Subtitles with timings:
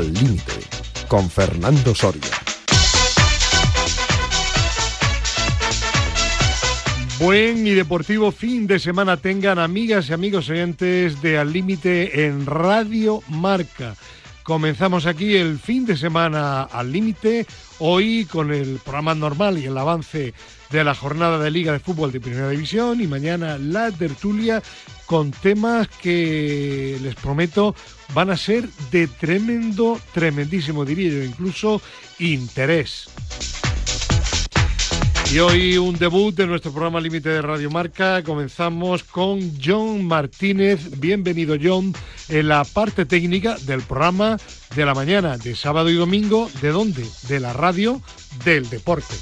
[0.00, 0.52] Al Límite,
[1.08, 2.22] con Fernando Soria.
[7.18, 12.46] Buen y deportivo fin de semana tengan amigas y amigos oyentes de Al Límite en
[12.46, 13.94] Radio Marca.
[14.42, 17.46] Comenzamos aquí el fin de semana al límite,
[17.78, 20.32] hoy con el programa normal y el avance
[20.70, 24.62] de la jornada de Liga de Fútbol de Primera División y mañana la tertulia
[25.06, 27.74] con temas que les prometo
[28.14, 31.82] van a ser de tremendo, tremendísimo, diría yo, incluso
[32.18, 33.08] interés.
[35.32, 38.20] Y hoy un debut de nuestro programa Límite de Radio Marca.
[38.24, 40.98] Comenzamos con John Martínez.
[40.98, 41.94] Bienvenido John
[42.28, 44.38] en la parte técnica del programa
[44.74, 46.50] de la mañana de sábado y domingo.
[46.60, 47.06] ¿De dónde?
[47.28, 48.02] De la radio
[48.44, 49.14] del deporte.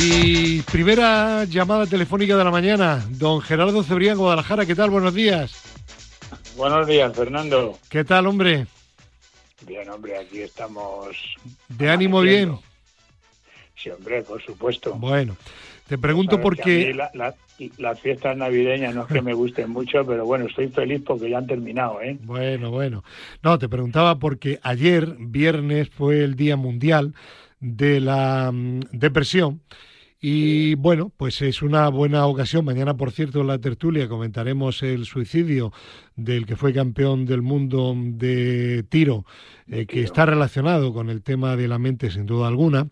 [0.00, 4.64] Y primera llamada telefónica de la mañana, don Gerardo Cebrián, Guadalajara.
[4.64, 4.90] ¿Qué tal?
[4.90, 5.60] Buenos días.
[6.56, 7.76] Buenos días, Fernando.
[7.90, 8.68] ¿Qué tal, hombre?
[9.66, 11.16] Bien, hombre, aquí estamos.
[11.68, 12.56] ¿De ánimo bien?
[13.74, 14.94] Sí, hombre, por supuesto.
[14.94, 15.36] Bueno,
[15.88, 16.96] te pregunto por qué...
[17.76, 21.38] las fiestas navideñas no es que me gusten mucho, pero bueno, estoy feliz porque ya
[21.38, 22.16] han terminado, ¿eh?
[22.22, 23.02] Bueno, bueno.
[23.42, 27.14] No, te preguntaba porque ayer, viernes, fue el Día Mundial
[27.58, 29.60] de la mm, Depresión
[30.20, 32.64] y bueno, pues es una buena ocasión.
[32.64, 35.72] Mañana, por cierto, en la tertulia comentaremos el suicidio
[36.16, 39.24] del que fue campeón del mundo de tiro,
[39.68, 42.88] eh, que está relacionado con el tema de la mente sin duda alguna.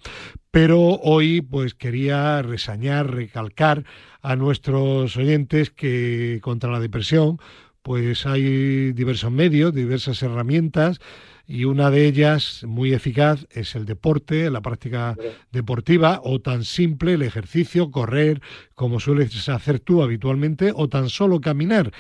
[0.53, 3.85] Pero hoy, pues quería resañar, recalcar
[4.23, 7.39] a nuestros oyentes que contra la depresión,
[7.87, 10.99] pues hay diversos medios, diversas herramientas
[11.47, 15.17] y una de ellas muy eficaz es el deporte, la práctica
[15.53, 18.43] deportiva o tan simple el ejercicio, correr
[18.75, 21.93] como sueles hacer tú habitualmente o tan solo caminar.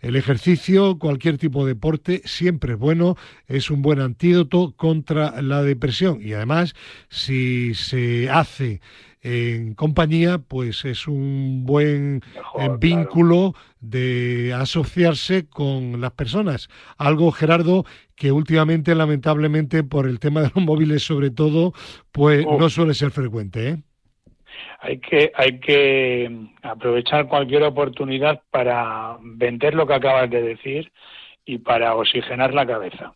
[0.00, 5.62] El ejercicio, cualquier tipo de deporte siempre es bueno, es un buen antídoto contra la
[5.62, 6.20] depresión.
[6.20, 6.74] Y además
[7.08, 8.82] si se hace
[9.22, 12.22] en compañía, pues es un buen
[12.78, 16.68] vínculo de asociarse con las personas.
[16.98, 21.72] Algo, Gerardo, que últimamente, lamentablemente, por el tema de los móviles sobre todo,
[22.12, 23.68] pues no suele ser frecuente.
[23.68, 23.76] ¿eh?
[24.80, 26.30] Hay que, hay que
[26.62, 30.92] aprovechar cualquier oportunidad para vender lo que acabas de decir
[31.44, 33.14] y para oxigenar la cabeza.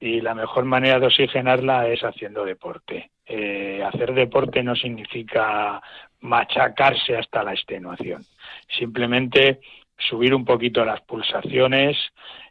[0.00, 3.10] Y la mejor manera de oxigenarla es haciendo deporte.
[3.26, 5.80] Eh, hacer deporte no significa
[6.20, 8.24] machacarse hasta la extenuación.
[8.76, 9.60] Simplemente
[10.08, 11.96] subir un poquito las pulsaciones,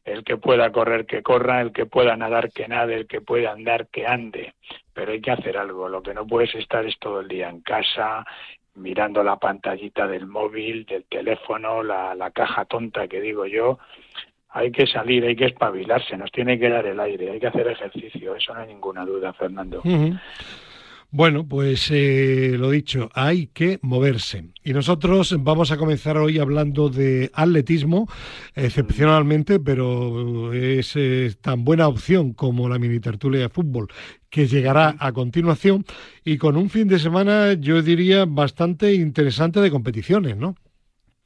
[0.03, 3.51] el que pueda correr que corra, el que pueda nadar que nade, el que pueda
[3.51, 4.53] andar que ande,
[4.94, 5.89] pero hay que hacer algo.
[5.89, 8.25] Lo que no puedes estar es todo el día en casa
[8.75, 13.79] mirando la pantallita del móvil, del teléfono, la, la caja tonta que digo yo.
[14.50, 17.68] Hay que salir, hay que espabilarse, nos tiene que dar el aire, hay que hacer
[17.68, 19.81] ejercicio, eso no hay ninguna duda, Fernando.
[21.13, 24.45] Bueno, pues eh, lo dicho, hay que moverse.
[24.63, 28.07] Y nosotros vamos a comenzar hoy hablando de atletismo,
[28.55, 30.97] excepcionalmente, pero es,
[31.41, 33.89] tan buena opción como la mini tertulia de fútbol,
[34.29, 35.83] que llegará a continuación
[36.23, 40.55] y con un fin de semana, yo diría, bastante interesante de competiciones, ¿no?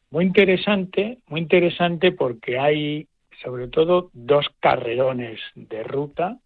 [0.09, 3.07] Muy interesante, muy interesante porque hay
[3.44, 6.40] sobre todo dos carrerones de ruta,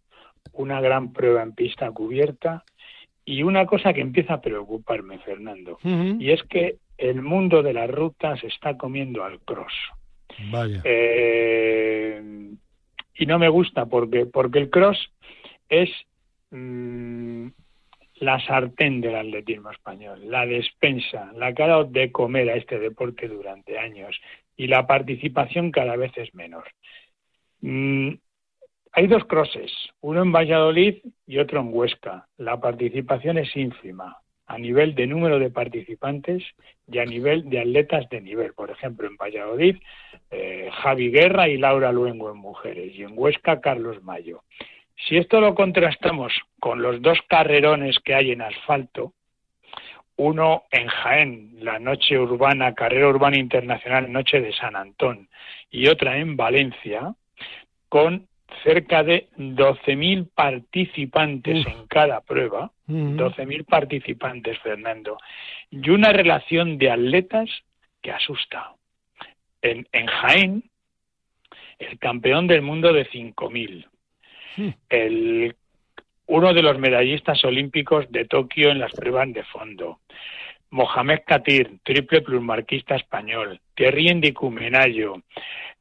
[0.51, 2.65] una gran prueba en pista cubierta
[3.29, 7.87] y una cosa que empieza a preocuparme, Fernando, y es que el mundo de las
[7.87, 9.73] rutas está comiendo al cross.
[10.51, 10.81] Vaya.
[10.83, 12.49] Eh,
[13.13, 15.11] y no me gusta porque, porque el cross
[15.69, 15.91] es
[16.49, 17.49] mm,
[18.15, 22.79] la sartén del atletismo español, la despensa, la que ha dado de comer a este
[22.79, 24.19] deporte durante años
[24.57, 26.65] y la participación cada vez es menor.
[27.61, 28.13] Mm,
[28.91, 32.27] hay dos crosses, uno en Valladolid y otro en Huesca.
[32.37, 34.17] La participación es ínfima
[34.49, 36.43] a nivel de número de participantes
[36.87, 38.53] y a nivel de atletas de nivel.
[38.53, 39.77] Por ejemplo, en Valladolid,
[40.31, 44.41] eh, Javi Guerra y Laura Luengo en mujeres y en Huesca, Carlos Mayo.
[45.07, 49.13] Si esto lo contrastamos con los dos carrerones que hay en asfalto,
[50.15, 55.29] uno en Jaén, la noche urbana, carrera urbana internacional, noche de San Antón,
[55.69, 57.13] y otra en Valencia,
[57.87, 58.28] con
[58.63, 65.17] cerca de 12.000 participantes en cada prueba, 12.000 participantes, Fernando,
[65.69, 67.49] y una relación de atletas
[68.01, 68.73] que asusta.
[69.61, 70.63] En, en Jaén,
[71.79, 73.87] el campeón del mundo de 5.000,
[74.89, 75.55] el,
[76.27, 79.99] uno de los medallistas olímpicos de Tokio en las pruebas de fondo,
[80.71, 85.23] Mohamed Katir, triple plusmarquista español, Thierry Endicumenayo,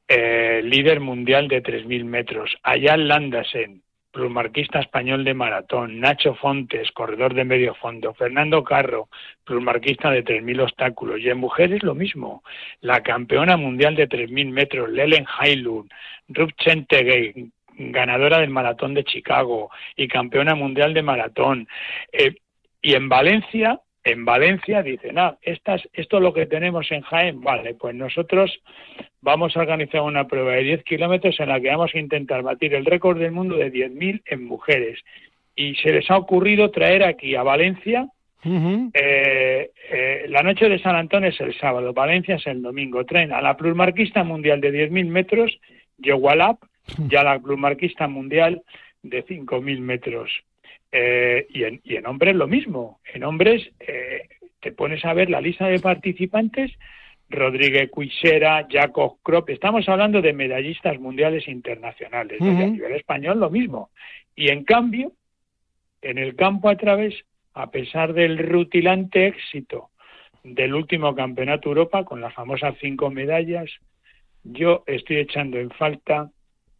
[0.08, 2.56] eh, líder mundial de 3.000 metros.
[2.62, 6.00] Ayal Landasen, plusmarquista español de maratón.
[6.00, 8.14] Nacho Fontes, corredor de medio fondo.
[8.14, 9.08] Fernando Carro,
[9.44, 11.20] plusmarquista de 3.000 obstáculos.
[11.20, 12.42] Y en mujeres lo mismo.
[12.80, 15.90] La campeona mundial de 3.000 metros, Lelen Hailun.
[16.28, 21.68] Rup Chentegei, ganadora del maratón de Chicago y campeona mundial de maratón.
[22.12, 22.34] Eh,
[22.80, 27.40] y en Valencia, en Valencia dicen, ah, estas, esto es lo que tenemos en Jaén,
[27.40, 28.60] vale, pues nosotros
[29.20, 32.74] vamos a organizar una prueba de 10 kilómetros en la que vamos a intentar batir
[32.74, 35.00] el récord del mundo de 10.000 en mujeres.
[35.54, 38.08] Y se les ha ocurrido traer aquí a Valencia,
[38.44, 43.32] eh, eh, la noche de San Antonio es el sábado, Valencia es el domingo, traen
[43.32, 45.58] a la plusmarquista mundial de 10.000 metros,
[45.98, 46.58] Yewalap,
[47.10, 48.62] y a la plusmarquista mundial
[49.02, 50.30] de 5.000 metros.
[50.90, 53.00] Eh, y, en, y en hombres lo mismo.
[53.12, 54.28] En hombres eh,
[54.60, 56.72] te pones a ver la lista de participantes,
[57.28, 62.40] Rodríguez Cuisera, Jacob Krop, estamos hablando de medallistas mundiales internacionales.
[62.40, 63.90] a nivel español lo mismo.
[64.34, 65.12] Y en cambio,
[66.00, 67.14] en el campo a través,
[67.52, 69.90] a pesar del rutilante éxito
[70.42, 73.70] del último campeonato Europa, con las famosas cinco medallas,
[74.42, 76.30] yo estoy echando en falta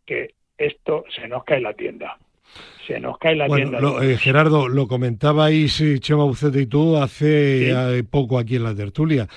[0.07, 2.17] que esto se nos cae la tienda
[2.89, 3.79] se nos cae la tienda.
[4.03, 9.29] Eh, Gerardo, lo comentabais Chema Bucete y tú hace eh, poco aquí en la tertulia.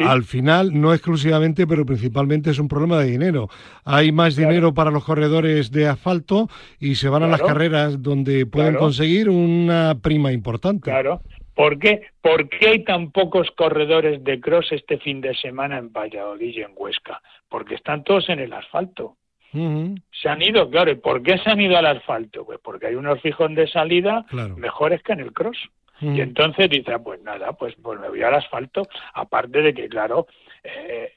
[0.00, 3.48] Al final, no exclusivamente, pero principalmente es un problema de dinero.
[3.84, 6.48] Hay más dinero para los corredores de asfalto
[6.78, 10.84] y se van a las carreras donde pueden conseguir una prima importante.
[10.84, 11.20] Claro.
[11.54, 12.02] ¿Por qué?
[12.22, 16.62] ¿Por qué hay tan pocos corredores de cross este fin de semana en Valladolid y
[16.62, 17.20] en Huesca?
[17.48, 19.16] Porque están todos en el asfalto.
[19.52, 20.90] Se han ido, claro.
[20.90, 22.44] ¿Y por qué se han ido al asfalto?
[22.44, 24.24] Pues porque hay unos fijos de salida
[24.56, 25.58] mejores que en el cross.
[26.00, 28.88] Y entonces dice, ah, pues nada, pues, pues me voy al asfalto.
[29.14, 30.26] Aparte de que, claro,
[30.64, 31.12] eh,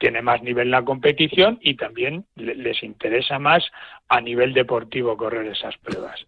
[0.00, 3.64] tiene más nivel la competición y también les interesa más
[4.08, 6.26] a nivel deportivo correr esas pruebas.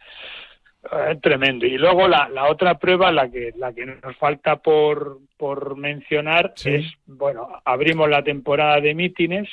[0.93, 1.67] Eh, tremendo.
[1.67, 6.55] Y luego la, la, otra prueba, la que, la que nos falta por, por mencionar,
[6.65, 9.49] es, bueno, abrimos la temporada de mítines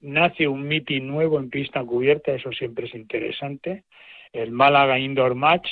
[0.00, 3.84] nace un meeting nuevo en pista cubierta, eso siempre es interesante.
[4.32, 5.68] El Málaga Indoor Match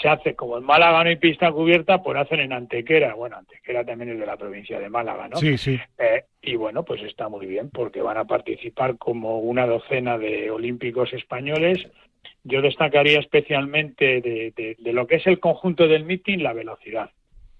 [0.00, 3.14] se hace como el Málaga no hay pista cubierta, pues hacen en Antequera.
[3.14, 5.36] Bueno, Antequera también es de la provincia de Málaga, ¿no?
[5.36, 5.78] Sí, sí.
[5.98, 10.50] Eh, y bueno, pues está muy bien porque van a participar como una docena de
[10.50, 11.88] olímpicos españoles.
[12.44, 17.10] Yo destacaría especialmente de, de lo que es el conjunto del meeting la velocidad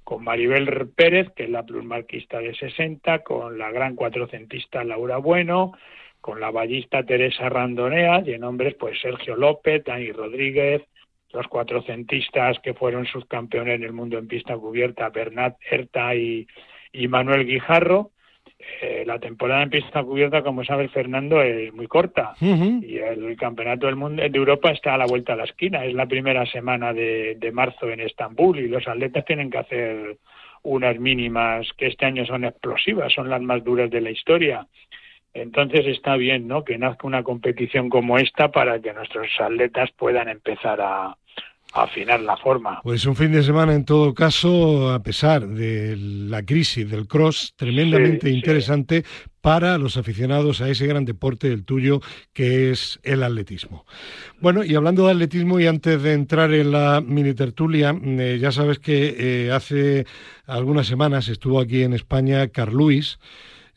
[0.08, 5.72] con Maribel Pérez, que es la plusmarquista de 60, con la gran cuatrocentista Laura Bueno,
[6.22, 10.80] con la ballista Teresa Randonea, y en hombres pues Sergio López, Dani Rodríguez,
[11.34, 16.46] los cuatrocentistas que fueron subcampeones en el mundo en pista cubierta, Bernat Herta y,
[16.90, 18.12] y Manuel Guijarro,
[18.58, 23.86] eh, la temporada en pista cubierta, como sabe Fernando, es muy corta y el campeonato
[23.86, 25.84] del mundo de Europa está a la vuelta de la esquina.
[25.84, 30.18] Es la primera semana de, de marzo en Estambul y los atletas tienen que hacer
[30.62, 34.66] unas mínimas que este año son explosivas, son las más duras de la historia.
[35.34, 36.64] Entonces está bien, ¿no?
[36.64, 41.16] Que nazca una competición como esta para que nuestros atletas puedan empezar a,
[41.72, 42.80] afinar la forma.
[42.82, 47.54] Pues un fin de semana en todo caso, a pesar de la crisis del cross,
[47.56, 49.04] tremendamente interesante
[49.40, 52.00] para los aficionados a ese gran deporte del tuyo
[52.32, 53.86] que es el atletismo.
[54.40, 58.52] Bueno, y hablando de atletismo y antes de entrar en la mini tertulia, eh, ya
[58.52, 60.06] sabes que eh, hace
[60.46, 63.18] algunas semanas estuvo aquí en España Carl Luis,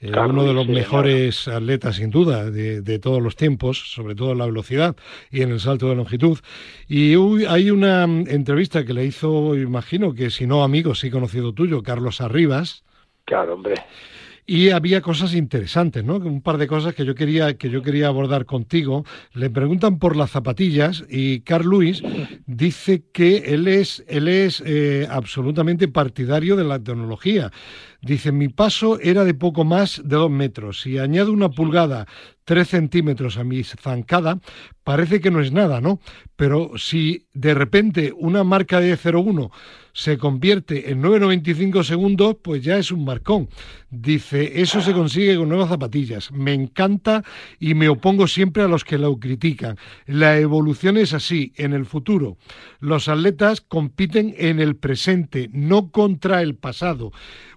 [0.02, 4.40] eh, uno de los mejores atletas, sin duda, de, todos los tiempos, sobre todo en
[4.40, 4.96] la velocidad
[5.30, 6.40] y en el salto de longitud.
[6.88, 7.14] Y
[7.46, 11.84] hay una mm, entrevista que le hizo, imagino que si no amigo, sí conocido tuyo,
[11.84, 12.84] Carlos Arribas.
[13.26, 13.76] Claro, hombre.
[14.48, 16.16] Y había cosas interesantes, ¿no?
[16.16, 19.06] Un par de cosas que yo quería que yo quería abordar contigo.
[19.34, 22.02] Le preguntan por las zapatillas y Carl Luis
[22.48, 27.52] dice que él es él es eh, absolutamente partidario de la tecnología.
[28.02, 30.82] Dice, mi paso era de poco más de dos metros.
[30.82, 32.08] Si añado una pulgada,
[32.52, 34.42] tres centímetros a mi zancada,
[34.84, 36.02] parece que no es nada, ¿no?
[36.36, 39.52] Pero si de repente una marca de 0,1
[39.94, 43.48] se convierte en 9,95 segundos, pues ya es un marcón.
[43.90, 46.32] Dice, eso se consigue con nuevas zapatillas.
[46.34, 47.24] Me encanta
[47.58, 49.78] y me opongo siempre a los que lo critican.
[50.06, 51.54] La evolución es así.
[51.56, 52.38] En el futuro,
[52.80, 57.12] los atletas compiten en el presente, no contra el pasado.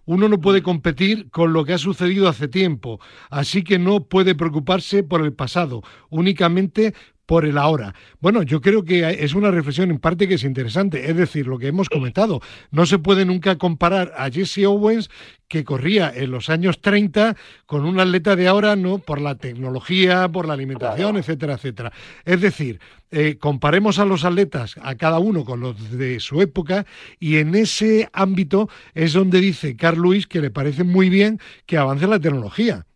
[0.06, 4.34] Uno no puede competir con lo que ha sucedido hace tiempo, así que no puede
[4.34, 6.94] preocuparse por el pasado, únicamente
[7.26, 7.94] por el ahora.
[8.20, 11.58] Bueno, yo creo que es una reflexión en parte que es interesante, es decir, lo
[11.58, 15.10] que hemos comentado, no se puede nunca comparar a Jesse Owens
[15.48, 17.36] que corría en los años 30
[17.66, 21.92] con un atleta de ahora, no por la tecnología, por la alimentación, etcétera, etcétera.
[22.24, 26.86] Es decir, eh, comparemos a los atletas, a cada uno con los de su época,
[27.20, 31.78] y en ese ámbito es donde dice Carl Luis que le parece muy bien que
[31.78, 32.86] avance la tecnología.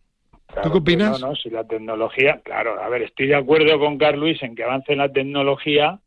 [0.63, 1.21] ¿Tú qué opinas?
[1.21, 4.55] No, no, si la tecnología, claro, a ver, estoy de acuerdo con Carl Luis en
[4.55, 5.99] que avance la tecnología,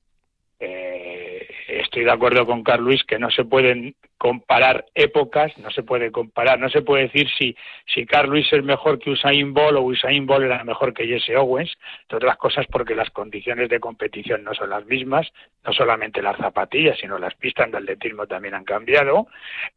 [0.59, 5.83] eh, estoy de acuerdo con Carl Luis que no se pueden comparar épocas, no se
[5.83, 7.57] puede comparar, no se puede decir si,
[7.93, 11.37] si Carl Luis es mejor que Usain Bolt o Usain Bolt era mejor que Jesse
[11.37, 11.73] Owens,
[12.03, 15.27] entre otras cosas porque las condiciones de competición no son las mismas,
[15.65, 19.27] no solamente las zapatillas, sino las pistas de atletismo también han cambiado.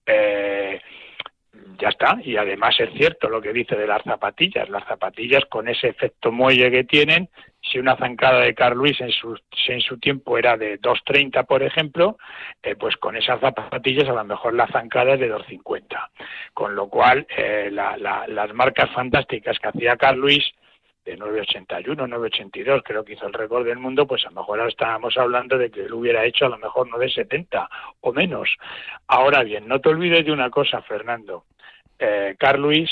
[0.06, 0.80] Eh,
[1.80, 2.18] ya está.
[2.24, 4.70] Y además es cierto lo que dice de las zapatillas.
[4.70, 7.30] Las zapatillas con ese efecto muelle que tienen,
[7.62, 11.64] si una zancada de Carl Luis en su, en su tiempo era de 2.30, por
[11.64, 12.18] ejemplo,
[12.62, 16.10] eh, pues con esas zapatillas a lo mejor la zancada es de 2.50.
[16.54, 20.44] Con lo cual, eh, las marcas fantásticas que hacía Carl Luis,
[21.06, 24.72] de 981, 982, creo que hizo el récord del mundo, pues a lo mejor ahora
[24.72, 27.70] estábamos hablando de que él hubiera hecho a lo mejor no de 70
[28.02, 28.50] o menos.
[29.08, 31.46] Ahora bien, no te olvides de una cosa, Fernando.
[32.00, 32.90] Eh, Carl Luis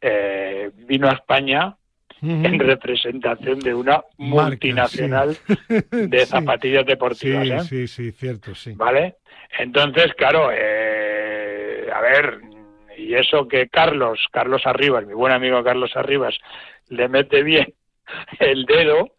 [0.00, 1.76] eh, vino a España
[2.22, 5.36] en representación de una multinacional
[5.90, 7.66] de zapatillas deportivas.
[7.66, 7.86] Sí, ¿eh?
[7.86, 8.72] sí, sí, cierto, sí.
[8.74, 9.16] ¿Vale?
[9.58, 12.40] Entonces, claro, eh, a ver,
[12.96, 16.38] y eso que Carlos, Carlos Arribas, mi buen amigo Carlos Arribas,
[16.90, 17.72] le mete bien
[18.38, 19.14] el dedo,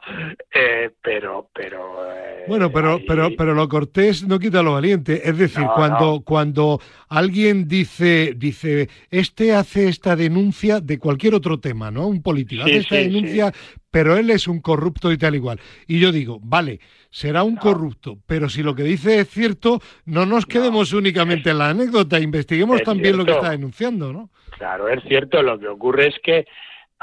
[0.54, 2.13] eh, pero, pero.
[2.13, 5.22] Eh, bueno, pero, pero, pero lo cortés no quita lo valiente.
[5.28, 11.92] Es decir, cuando, cuando alguien dice, dice, este hace esta denuncia de cualquier otro tema,
[11.92, 12.08] ¿no?
[12.08, 13.51] Un político hace esta denuncia,
[13.90, 15.60] pero él es un corrupto y tal igual.
[15.88, 20.25] Y yo digo, vale, será un corrupto, pero si lo que dice es cierto, no
[20.25, 24.30] nos quedemos únicamente en la anécdota, investiguemos también lo que está denunciando, ¿no?
[24.58, 25.42] Claro, es cierto.
[25.42, 26.46] Lo que ocurre es que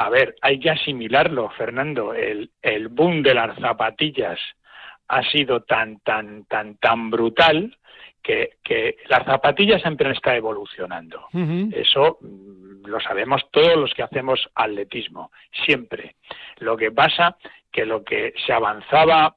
[0.00, 2.14] a ver, hay que asimilarlo, Fernando.
[2.14, 4.38] El, el boom de las zapatillas
[5.09, 7.76] ha sido tan, tan, tan, tan brutal
[8.23, 11.26] que, que las zapatillas siempre están evolucionando.
[11.73, 15.33] Eso mm, lo sabemos todos los que hacemos atletismo,
[15.67, 16.14] siempre.
[16.59, 17.37] Lo que pasa
[17.73, 19.35] que lo que se avanzaba,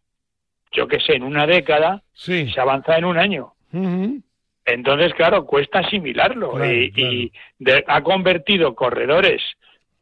[0.71, 3.53] yo qué sé, en una década, se avanza en un año.
[4.63, 7.31] Entonces, claro, cuesta asimilarlo y,
[7.87, 9.41] ha convertido corredores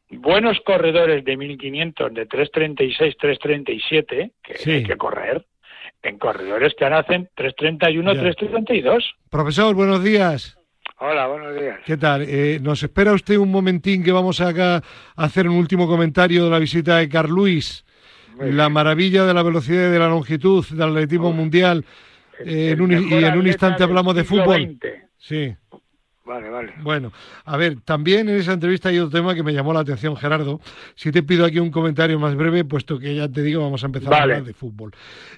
[0.10, 5.46] buenos corredores de 1500, de 336, 337, que hay que correr,
[6.02, 9.16] en corredores que hacen 331, 332.
[9.30, 10.58] Profesor, buenos días.
[10.98, 11.80] Hola, buenos días.
[11.86, 12.24] ¿Qué tal?
[12.28, 16.50] Eh, ¿Nos espera usted un momentín que vamos acá a hacer un último comentario de
[16.50, 17.86] la visita de Carl Luis?
[18.40, 21.84] la maravilla de la velocidad y de la longitud del atletismo mundial.
[22.40, 24.78] Eh, y en un instante hablamos de fútbol.
[25.18, 25.54] Sí.
[26.30, 26.74] Vale, vale.
[26.84, 27.12] Bueno,
[27.44, 30.62] a ver, también en esa entrevista hay otro tema que me llamó la atención, Gerardo.
[30.94, 33.88] Si te pido aquí un comentario más breve, puesto que ya te digo, vamos a
[33.88, 34.92] empezar a hablar de fútbol.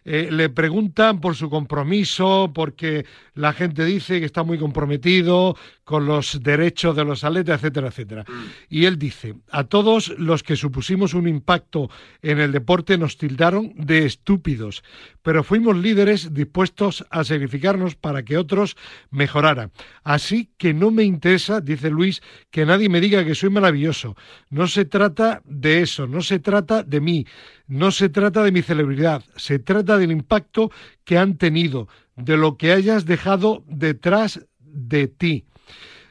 [0.03, 3.05] Eh, le preguntan por su compromiso, porque
[3.35, 5.55] la gente dice que está muy comprometido
[5.91, 8.25] con los derechos de los atletas, etcétera, etcétera.
[8.69, 11.89] Y él dice, a todos los que supusimos un impacto
[12.21, 14.83] en el deporte nos tildaron de estúpidos,
[15.21, 18.77] pero fuimos líderes dispuestos a sacrificarnos para que otros
[19.09, 19.73] mejoraran.
[20.05, 22.21] Así que no me interesa, dice Luis,
[22.51, 24.15] que nadie me diga que soy maravilloso.
[24.49, 27.27] No se trata de eso, no se trata de mí,
[27.67, 30.71] no se trata de mi celebridad, se trata del impacto
[31.03, 35.43] que han tenido, de lo que hayas dejado detrás de ti.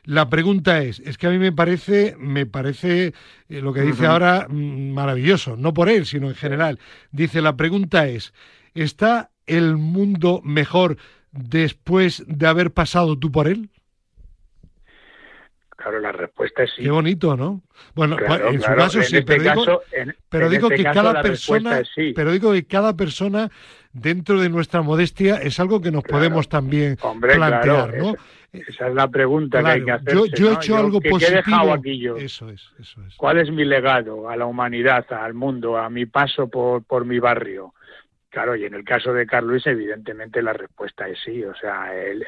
[0.05, 3.13] La pregunta es, es que a mí me parece, me parece
[3.49, 6.79] eh, lo que dice ahora mm, maravilloso, no por él, sino en general.
[7.13, 8.33] Dice, la pregunta es,
[8.75, 10.97] ¿está el mundo mejor
[11.33, 13.71] después de haber pasado tú por él?
[15.77, 16.83] Claro, la respuesta es sí.
[16.83, 17.63] Qué bonito, ¿no?
[17.95, 19.83] Bueno, en su caso sí, pero, digo,
[20.29, 21.83] pero digo que cada persona,
[22.15, 23.51] pero digo que cada persona
[23.93, 28.15] dentro de nuestra modestia es algo que nos podemos también plantear, ¿no?
[28.53, 30.15] Esa, es la pregunta que hay que hacer.
[30.35, 31.73] Yo, he hecho algo positivo.
[31.73, 33.15] Aquí Eso es, eso es.
[33.17, 37.21] ¿Cuál es mi legado a la humanidad, al mundo, a mi paso por, por mi
[37.21, 37.75] barrio?
[38.29, 41.45] Claro, y en el caso de Carlos, evidentemente la respuesta es sí.
[41.45, 42.25] O sea, el,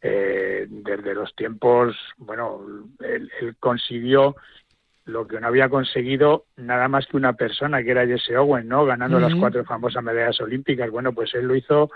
[0.00, 2.60] eh, desde los tiempos, bueno,
[3.00, 4.36] él, consiguió
[5.08, 8.84] lo que no había conseguido nada más que una persona, que era Jesse Owen, ¿no?
[8.84, 10.90] Ganando las cuatro famosas medallas olímpicas.
[10.90, 11.90] Bueno, pues él lo hizo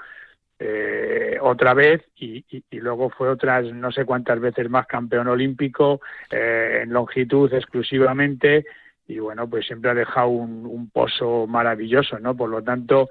[0.58, 6.00] eh, otra vez y, luego fue otras no sé cuántas veces más campeón olímpico
[6.30, 8.64] eh, en longitud exclusivamente
[9.06, 12.34] y bueno, pues siempre ha dejado un, un pozo maravilloso, ¿no?
[12.34, 13.10] Por lo tanto,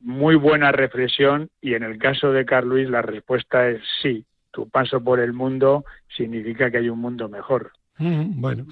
[0.00, 4.24] muy buena reflexión y en el caso de Carl Luis la respuesta es sí.
[4.50, 7.70] Tu paso por el mundo significa que hay un mundo mejor.
[8.00, 8.66] Mm, Bueno,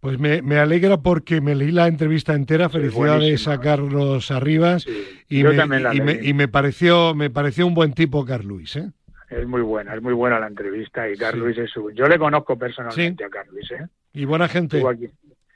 [0.00, 2.68] pues me, me alegra porque me leí la entrevista entera.
[2.68, 4.90] Felicidades a Carlos Arribas Sí,
[5.28, 8.24] y, yo me, también la y, me, y me pareció me pareció un buen tipo
[8.24, 8.90] Carl Luis, ¿eh?
[9.30, 11.40] Es muy buena, es muy buena la entrevista y Carl Sí.
[11.40, 11.90] Luis es su...
[11.92, 13.86] Yo le conozco personalmente a Carl Luis, ¿eh?
[14.12, 14.76] Y buena gente.
[14.78, 15.06] Estuvo aquí.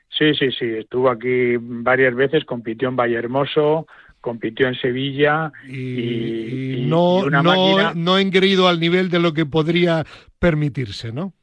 [0.09, 3.85] Sí, sí, sí, estuvo aquí varias veces, compitió en Vallehermoso,
[4.21, 5.75] compitió en Sevilla Y,
[6.79, 10.05] y- no, una no, máquina- no engreído al nivel de lo que podría
[10.39, 11.33] permitirse, ¿no?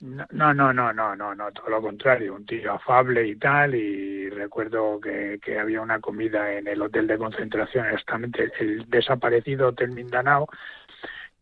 [0.00, 4.30] No, no, no, no, no, no, todo lo contrario, un tío afable y tal, y
[4.30, 9.90] recuerdo que, que había una comida en el hotel de concentración, exactamente el desaparecido Hotel
[9.90, 10.48] Mindanao,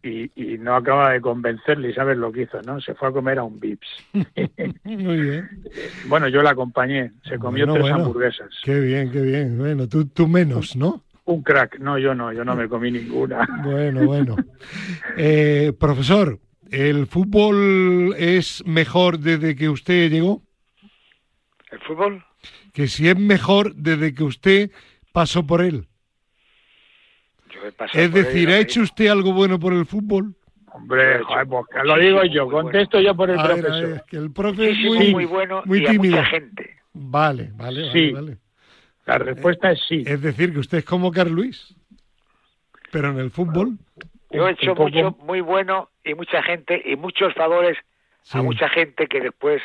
[0.03, 2.81] y, y no acaba de convencerle, y sabes lo que hizo, ¿no?
[2.81, 3.88] Se fue a comer a un Vips.
[4.85, 5.49] Muy bien.
[6.09, 8.07] bueno, yo la acompañé, se comió Bueno, tres bueno.
[8.07, 8.49] hamburguesas.
[8.65, 9.57] Qué bien, qué bien.
[9.57, 11.05] Bueno, tú, tú menos, ¿no?
[11.27, 13.47] Un crack, no, yo no, yo no me comí ninguna.
[13.62, 14.35] Bueno, bueno.
[15.17, 16.38] Eh, profesor,
[16.70, 20.42] ¿el fútbol es mejor desde que usted llegó?
[21.70, 22.25] ¿El fútbol?
[22.72, 24.70] Que si es mejor desde que usted
[25.12, 25.87] pasó por él.
[27.50, 30.34] Yo he pasado Es por decir, ¿ha he hecho usted algo bueno por el fútbol?
[30.72, 32.68] Hombre, joder, pues que lo digo yo, Muy bueno.
[32.70, 33.88] contesto yo por el A profesor.
[33.88, 36.76] ver, que el profe es muy, muy bueno muy y a mucha gente.
[36.92, 38.12] Vale, vale, vale, Sí.
[38.12, 38.38] vale.
[39.06, 40.04] La respuesta es sí.
[40.06, 41.75] Es decir, que usted es como Carl Luis.
[42.92, 43.78] Pero en el fútbol,
[44.30, 47.77] Yo he hecho poco- mucho, muy bueno y mucha gente y muchos favores
[48.23, 48.37] Sí.
[48.37, 49.62] a mucha gente que después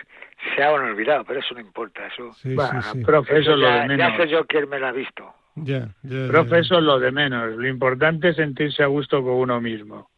[0.55, 2.31] se han olvidado, pero eso no importa, eso.
[2.33, 3.03] sí, Bueno, sí, sí.
[3.03, 4.17] profe, eso es lo ya, de ya menos.
[4.17, 5.33] sé yo quién me lo ha visto.
[5.55, 6.57] Ya, ya, Profe, ya.
[6.59, 7.55] eso es lo de menos.
[7.57, 10.09] Lo importante es sentirse a gusto con uno mismo.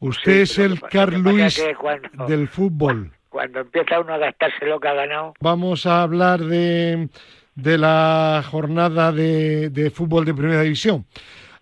[0.00, 3.10] Usted Sí, es el Carl Luis cuando, del fútbol.
[3.28, 7.08] cuando empieza uno a gastarse lo que ha ganado, Vamos a hablar de,
[7.54, 11.04] de la jornada de, de fútbol de primera división.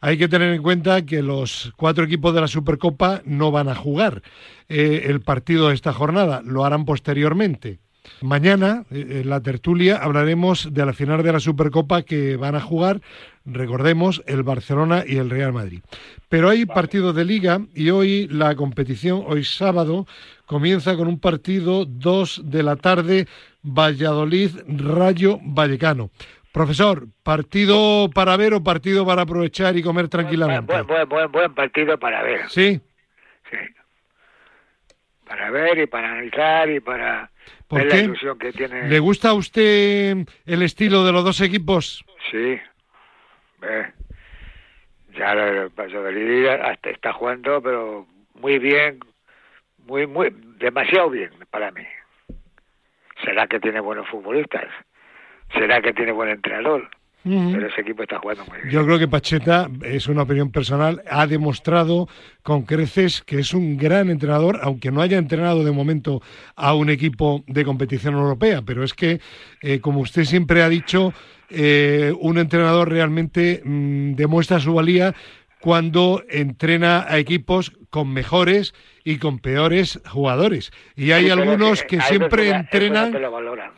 [0.04, 3.76] Hay que tener en cuenta que los cuatro equipos de la Supercopa no van a
[3.76, 4.20] jugar
[4.68, 7.78] eh, el partido de esta jornada, lo harán posteriormente.
[8.20, 12.60] Mañana, eh, en la tertulia, hablaremos de la final de la Supercopa que van a
[12.60, 13.00] jugar,
[13.44, 15.82] recordemos, el Barcelona y el Real Madrid.
[16.28, 20.08] Pero hay partidos de liga y hoy la competición, hoy sábado,
[20.46, 23.28] comienza con un partido 2 de la tarde,
[23.62, 26.10] Valladolid Rayo Vallecano.
[26.52, 30.70] Profesor, ¿partido para ver o partido para aprovechar y comer tranquilamente?
[30.70, 32.48] buen, buen, buen, buen partido para ver.
[32.50, 32.80] Sí,
[33.50, 33.58] Sí.
[35.26, 37.30] Para ver y para analizar y para
[37.68, 37.96] ¿Por ver qué?
[37.96, 38.88] la ilusión que tiene.
[38.88, 42.04] ¿le gusta a usted el estilo de los dos equipos?
[42.30, 42.58] Sí.
[43.60, 43.92] Ve.
[45.16, 49.00] Ya el Valladolid hasta está jugando, pero muy bien,
[49.86, 51.84] muy, muy, demasiado bien para mí.
[53.24, 54.68] ¿Será que tiene buenos futbolistas?
[55.54, 56.88] ¿Será que tiene buen entrenador?
[57.24, 58.70] Pero ese equipo está jugando muy bien.
[58.70, 62.08] Yo creo que Pacheta, es una opinión personal, ha demostrado
[62.42, 66.20] con creces que es un gran entrenador, aunque no haya entrenado de momento
[66.56, 68.62] a un equipo de competición europea.
[68.62, 69.20] Pero es que,
[69.60, 71.12] eh, como usted siempre ha dicho,
[71.48, 75.14] eh, un entrenador realmente mm, demuestra su valía
[75.62, 80.72] cuando entrena a equipos con mejores y con peores jugadores.
[80.96, 83.12] Y hay Sí, algunos que siempre que no entrenan...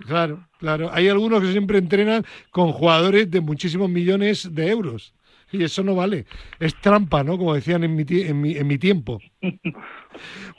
[0.06, 0.90] Claro, claro.
[0.94, 5.14] Hay algunos que siempre entrenan con jugadores de muchísimos millones de euros.
[5.52, 6.24] Y eso no vale.
[6.58, 7.36] Es trampa, ¿no?
[7.36, 9.20] Como decían en mi, en mi, en mi tiempo.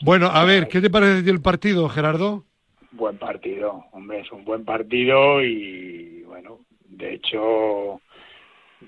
[0.01, 2.43] Bueno, a ver, ¿qué te parece el partido, Gerardo?
[2.91, 6.59] Buen partido, hombre, es un buen partido y bueno,
[6.89, 8.01] de hecho,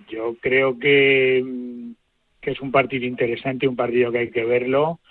[0.09, 1.43] yo creo que,
[2.47, 5.01] que es un partido interesante, un partido que hay que verlo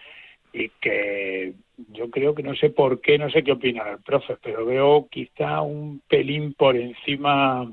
[0.55, 1.53] y que
[1.93, 5.07] yo creo que no sé por qué, no sé qué opina el profe, pero veo
[5.11, 7.71] quizá un pelín por encima.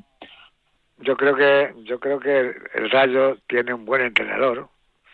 [0.97, 4.67] Yo creo que yo creo que el Rayo tiene un buen entrenador,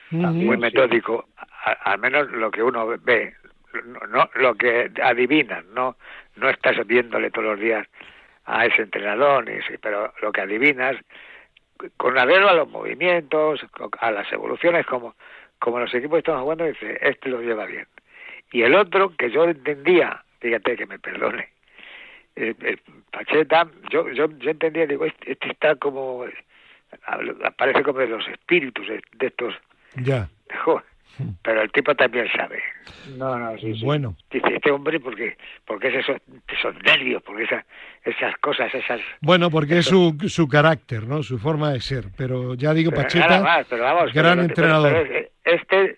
[0.09, 0.47] También.
[0.47, 0.61] muy sí.
[0.63, 3.35] metódico, a- al menos lo que uno ve,
[3.85, 5.95] no, no lo que adivinas, no
[6.37, 7.85] no estás viéndole todos los días
[8.45, 10.95] a ese entrenador, ni sí, pero lo que adivinas
[11.97, 13.65] con verlo a los movimientos,
[13.99, 15.15] a las evoluciones, como
[15.59, 17.85] como los equipos están jugando, dice, este lo lleva bien.
[18.51, 21.49] Y el otro, que yo entendía, fíjate que me perdone,
[22.35, 22.79] el, el
[23.11, 26.25] Pacheta, yo, yo, yo entendía, digo, este, este está como,
[27.43, 29.53] aparece como de los espíritus de, de estos,
[29.95, 30.29] Ya.
[31.43, 32.61] pero el tipo también sabe.
[33.17, 33.83] No, no, sí, sí.
[33.85, 35.37] Bueno, Dice, este hombre, ¿por qué?
[35.65, 37.65] Porque es esos, esos nervios, porque esa,
[38.03, 38.99] esas cosas, esas...
[39.21, 41.21] bueno, porque es su, su carácter, ¿no?
[41.23, 42.05] Su forma de ser.
[42.17, 44.91] Pero ya digo, Pero Pacheta, nada más, pero vamos, gran pero- entrenador.
[44.93, 45.97] pero- pero este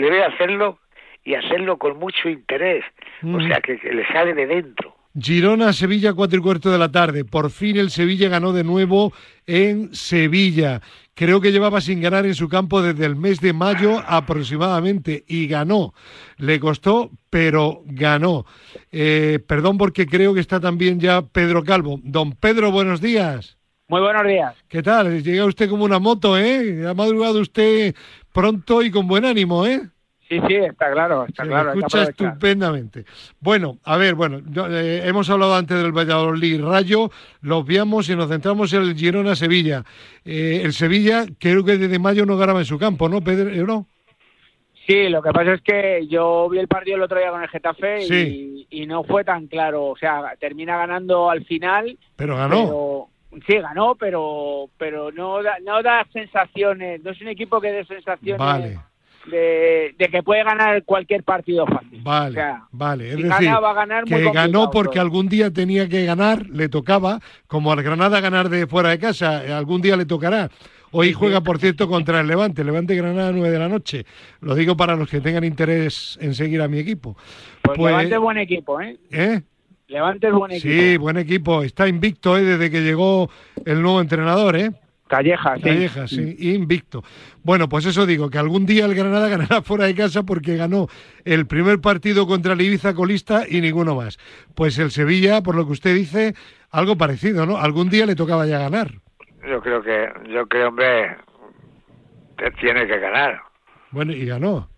[0.00, 0.78] le voy a hacerlo
[1.24, 2.84] y hacerlo con mucho interés,
[3.22, 3.48] o Mm.
[3.48, 4.94] sea, que, que le sale de dentro.
[5.20, 7.24] Girona-Sevilla, cuatro y cuarto de la tarde.
[7.24, 9.12] Por fin el Sevilla ganó de nuevo
[9.46, 10.80] en Sevilla.
[11.18, 15.48] Creo que llevaba sin ganar en su campo desde el mes de mayo aproximadamente y
[15.48, 15.92] ganó.
[16.36, 18.46] Le costó, pero ganó.
[18.92, 21.98] Eh, perdón porque creo que está también ya Pedro Calvo.
[22.04, 23.58] Don Pedro, buenos días.
[23.88, 24.54] Muy buenos días.
[24.68, 25.20] ¿Qué tal?
[25.24, 26.86] Llega usted como una moto, ¿eh?
[26.86, 27.96] Ha madrugado usted
[28.32, 29.88] pronto y con buen ánimo, ¿eh?
[30.28, 31.72] Sí, sí, está claro, está Se claro.
[31.72, 33.04] escucha estupendamente.
[33.40, 37.10] Bueno, a ver, bueno, eh, hemos hablado antes del Valladolid Rayo,
[37.40, 39.84] lo obviamos y nos centramos en el Girona Sevilla.
[40.26, 43.86] Eh, el Sevilla, creo que desde mayo no ganaba en su campo, ¿no, Pedro?
[44.86, 47.48] Sí, lo que pasa es que yo vi el partido el otro día con el
[47.48, 49.86] Getafe y, y, no fue tan claro.
[49.86, 51.98] O sea, termina ganando al final.
[52.16, 53.08] Pero ganó.
[53.30, 57.02] Pero, sí, ganó, pero pero no da, no da sensaciones.
[57.02, 58.38] No es un equipo que dé sensaciones.
[58.38, 58.78] Vale
[59.26, 62.00] de, de, que puede ganar cualquier partido fácil.
[62.02, 63.10] Vale, o sea, vale.
[63.10, 65.02] Es si decir, gana, va a ganar que muy ganó porque todo.
[65.02, 69.56] algún día tenía que ganar, le tocaba, como al Granada ganar de fuera de casa,
[69.56, 70.50] algún día le tocará.
[70.90, 74.06] Hoy juega, por cierto, contra el Levante, Levante Granada a 9 de la noche.
[74.40, 77.14] Lo digo para los que tengan interés en seguir a mi equipo.
[77.62, 78.98] Pues, pues Levante es buen equipo, ¿eh?
[79.10, 79.42] ¿Eh?
[79.88, 80.68] Levante es buen equipo.
[80.68, 81.62] Sí, buen equipo.
[81.62, 82.42] Está invicto ¿eh?
[82.42, 83.28] desde que llegó
[83.64, 84.70] el nuevo entrenador, ¿eh?
[85.08, 85.62] Calleja, sí.
[85.62, 87.02] Calleja, sí, invicto.
[87.42, 90.86] Bueno, pues eso digo, que algún día el Granada ganará fuera de casa porque ganó
[91.24, 94.18] el primer partido contra el Ibiza colista y ninguno más.
[94.54, 96.34] Pues el Sevilla, por lo que usted dice,
[96.70, 97.56] algo parecido, ¿no?
[97.56, 98.92] Algún día le tocaba ya ganar.
[99.48, 101.16] Yo creo que, yo creo, hombre,
[102.60, 103.40] tiene que ganar.
[103.90, 104.68] Bueno, y ganó.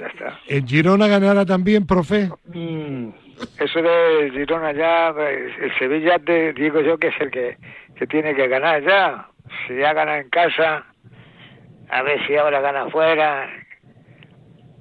[0.00, 0.38] Ya está.
[0.48, 2.30] ¿En Girona ganará también, profe?
[2.46, 3.08] Mm,
[3.58, 7.58] eso de Girona ya, el Sevilla, te digo yo que es el que
[7.96, 9.28] que tiene que ganar ya.
[9.66, 10.84] Si ya gana en casa,
[11.88, 13.48] a ver si ahora gana fuera,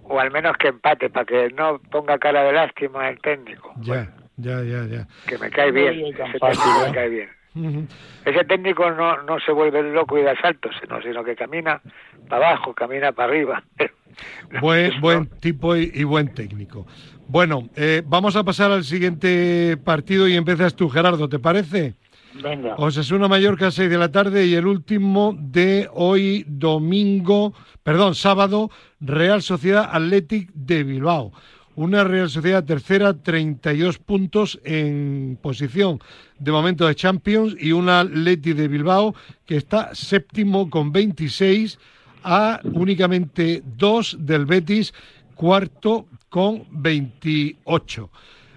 [0.03, 3.73] o al menos que empate, para que no ponga cara de lástima el técnico.
[3.81, 5.07] Ya, bueno, ya, ya, ya.
[5.27, 7.29] Que me cae bien, ese técnico me cae bien.
[7.55, 7.87] Uh -huh.
[8.25, 11.81] Ese técnico no, no se vuelve loco y da saltos, sino, sino que camina
[12.27, 13.63] para abajo, camina para arriba.
[14.61, 16.85] buen, buen tipo y, y, buen técnico.
[17.27, 21.95] Bueno, eh, vamos a pasar al siguiente partido y empiezas tú, Gerardo, ¿te parece?
[22.41, 22.75] Venga.
[22.77, 28.69] Osasuna Mallorca, 6 de la tarde y el último de hoy, domingo, perdón, sábado,
[28.99, 31.31] Real Sociedad Athletic de Bilbao.
[31.75, 35.99] Una Real Sociedad tercera, 32 puntos en posición
[36.39, 41.77] de momento de Champions y una Athletic de Bilbao que está séptimo con 26
[42.23, 44.93] a únicamente dos del Betis,
[45.35, 48.09] cuarto con 28.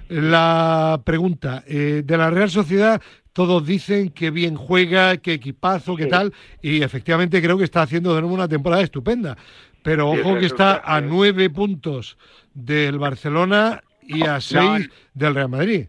[0.09, 3.01] La pregunta eh, de la Real Sociedad,
[3.39, 6.11] todos dicen que bien juega, que equipazo, que sí.
[6.11, 9.37] tal, y efectivamente creo que está haciendo de nuevo una temporada estupenda.
[9.85, 12.19] Pero ojo que está a nueve puntos
[12.53, 15.87] del Barcelona y a seis del Real Madrid.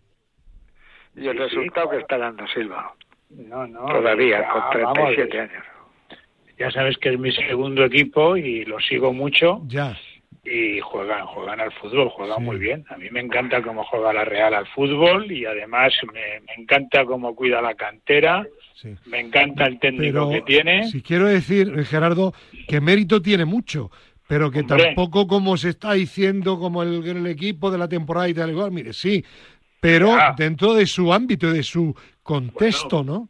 [1.16, 2.94] Y el resultado que está dando Silva.
[3.32, 3.84] No, no.
[3.88, 5.66] Todavía, ya, con 37 vamos, años.
[6.60, 9.64] Ya sabes que es mi segundo equipo y lo sigo mucho.
[9.66, 9.98] Ya
[10.50, 12.44] y juegan juegan al fútbol, juegan sí.
[12.44, 12.86] muy bien.
[12.90, 17.06] A mí me encanta cómo juega la Real al fútbol y además me, me encanta
[17.06, 18.48] cómo cuida la cantera.
[18.74, 18.96] Sí.
[19.06, 20.88] Me encanta el técnico pero, que tiene.
[20.88, 22.34] Si quiero decir, Gerardo,
[22.68, 23.92] que mérito tiene mucho,
[24.28, 24.86] pero que Hombre.
[24.86, 28.72] tampoco como se está diciendo como el, el, equipo de la temporada y tal igual,
[28.72, 29.24] mire, sí,
[29.80, 33.30] pero dentro de su ámbito, de su contexto, ¿no?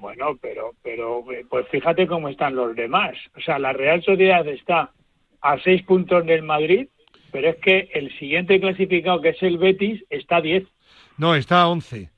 [0.00, 3.14] Bueno, pero, pero pues fíjate cómo están los demás.
[3.36, 4.90] O sea, la Real Sociedad está
[5.42, 6.88] a seis puntos del Madrid,
[7.32, 10.64] pero es que el siguiente clasificado, que es el Betis, está a 10.
[11.18, 12.10] No, está a 11.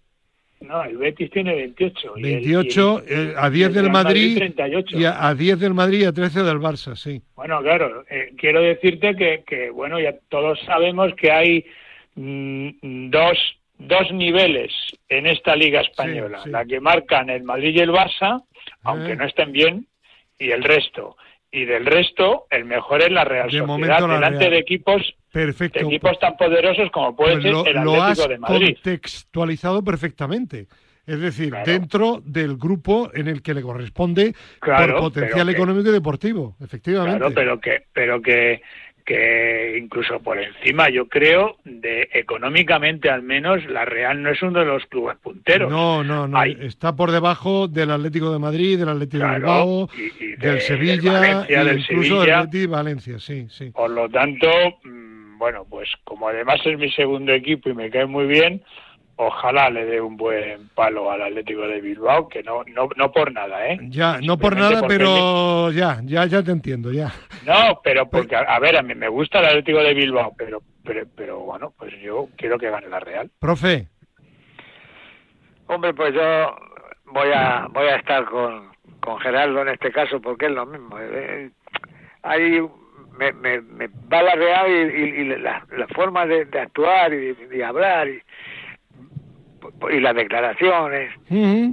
[0.61, 2.15] No, el Betis tiene 28.
[2.17, 4.99] y el- 28 y el- eh, a y 10 el del Real Madrid 38.
[4.99, 7.21] y a, a 10 del Madrid y a 13 del Barça, sí.
[7.35, 11.65] Bueno, claro, eh, quiero decirte que, que, bueno, ya todos sabemos que hay
[12.15, 13.39] mm, dos,
[13.79, 14.73] dos niveles
[15.09, 16.41] en esta Liga Española.
[16.45, 16.51] sí.
[16.51, 18.43] La que marcan el Madrid y el Barça,
[18.85, 19.17] aunque Eh.
[19.17, 19.87] no estén bien,
[20.39, 21.17] y el resto.
[21.55, 24.51] Y del resto, el mejor es la Real De Sociedad, momento la delante Real.
[24.53, 25.81] de equipos, de Perfecto.
[25.81, 28.75] equipos tan poderosos como puede Pues ser lo, el lo has Atlético de Madrid.
[28.83, 30.67] contextualizado perfectamente.
[31.05, 31.65] Es decir, Claro.
[31.67, 35.93] dentro del grupo en el que le corresponde Claro, por potencial pero que- económico y
[35.93, 37.19] deportivo, efectivamente.
[37.19, 38.63] Claro, pero que, pero que,
[39.05, 44.61] que incluso por encima, yo creo, de económicamente al menos, la Real no es uno
[44.61, 45.71] de los clubes punteros.
[45.71, 46.39] No, no, no.
[46.39, 50.37] Hay- Está por debajo del Atlético de Madrid, del Atlético de Bilbao, y- y de-
[50.37, 52.37] del del Sevilla, Valencia, e del incluso Sevilla.
[52.39, 53.71] del Betis y Valencia, sí, sí.
[53.71, 54.49] Por lo tanto,
[54.85, 58.63] mm, bueno, pues como además es mi segundo equipo y me cae muy bien,
[59.17, 63.33] ojalá le dé un buen palo al Atlético de Bilbao, que no, no, no por
[63.33, 63.79] nada, ¿eh?
[63.89, 67.13] Ya, no por nada, pero ya, ya, ya te entiendo, ya.
[67.45, 70.63] No, pero porque, a, a ver, a mí me gusta el Atlético de Bilbao, pero
[70.85, 73.31] pero, pero bueno, pues yo quiero que gane la Real.
[73.39, 73.89] Profe.
[75.67, 76.57] Hombre, pues yo
[77.07, 80.99] voy a voy a estar con, con Gerardo en este caso porque es lo mismo.
[80.99, 81.51] Eh,
[82.23, 82.61] ahí
[83.17, 88.09] me, me, me va la Real y, la, la, forma de, actuar y de, hablar
[88.09, 88.21] y,
[89.91, 91.13] y las declaraciones,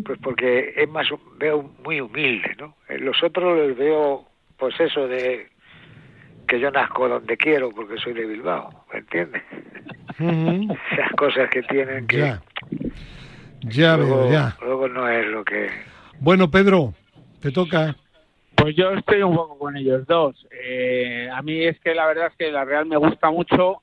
[0.06, 2.76] pues porque es más veo muy humilde, ¿no?
[2.88, 4.26] En los otros les veo
[4.58, 5.48] pues eso de
[6.48, 9.44] que yo nazco donde quiero porque soy de Bilbao, ¿me entiendes?
[10.92, 12.18] Esas cosas que tienen que...
[12.18, 12.42] Ya,
[13.62, 14.58] ya luego, ya.
[14.62, 15.70] Luego no es lo que...
[16.20, 16.94] Bueno, Pedro,
[17.40, 17.96] te toca.
[18.56, 20.36] Pues yo estoy un poco con ellos dos.
[20.52, 23.82] Eh, a mí es que la verdad es que la Real me gusta mucho,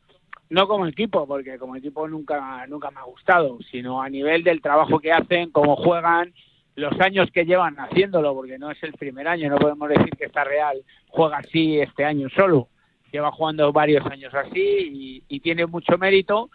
[0.50, 4.60] no como equipo, porque como equipo nunca, nunca me ha gustado, sino a nivel del
[4.60, 6.32] trabajo que hacen, cómo juegan,
[6.76, 10.26] los años que llevan haciéndolo, porque no es el primer año, no podemos decir que
[10.26, 12.68] esta Real juega así este año solo,
[13.10, 16.50] lleva jugando varios años así y, tiene mucho mérito.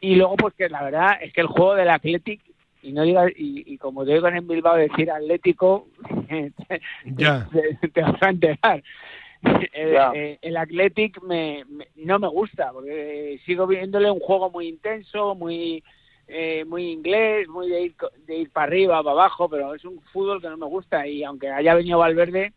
[0.00, 2.40] Y luego, pues que la verdad es que el juego del Athletic,
[2.82, 5.86] y no digas, y, como te digo en Bilbao decir Atlético,
[7.04, 7.48] ya.
[7.92, 8.82] te, vas a enterar.
[9.72, 11.64] El, eh, el Athletic me,
[11.96, 15.82] no me gusta, porque sigo viéndole un juego muy intenso, muy
[16.32, 20.00] eh, muy inglés, muy de ir, de ir para arriba, para abajo, pero es un
[20.12, 22.52] fútbol que no me gusta y aunque haya venido Valverde,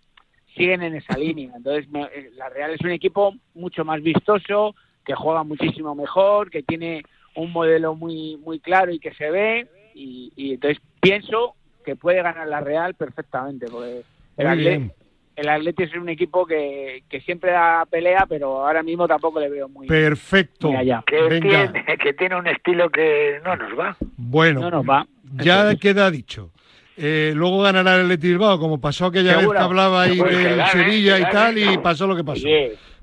[0.56, 1.52] siguen en esa línea.
[1.56, 6.62] Entonces, eh, la Real es un equipo mucho más vistoso, que juega muchísimo mejor, que
[6.62, 7.04] tiene
[7.36, 12.48] un modelo muy muy claro y que se ve y, entonces pienso que puede ganar
[12.48, 14.04] la Real perfectamente porque
[14.38, 14.92] el,
[15.36, 19.50] el Atleti es un equipo que, que, siempre da pelea, pero ahora mismo tampoco le
[19.50, 20.72] veo muy, Perfecto.
[20.76, 21.04] allá.
[21.06, 23.98] Que, Tiene, que tiene un estilo que no nos va.
[24.18, 25.08] Bueno, no nos va.
[25.36, 26.52] ya queda dicho.
[26.96, 31.20] Eh, luego ganará el Atleti Bilbao, como pasó aquella vez que hablaba ahí de Sevilla
[31.20, 32.48] y tal, y pasó lo que pasó.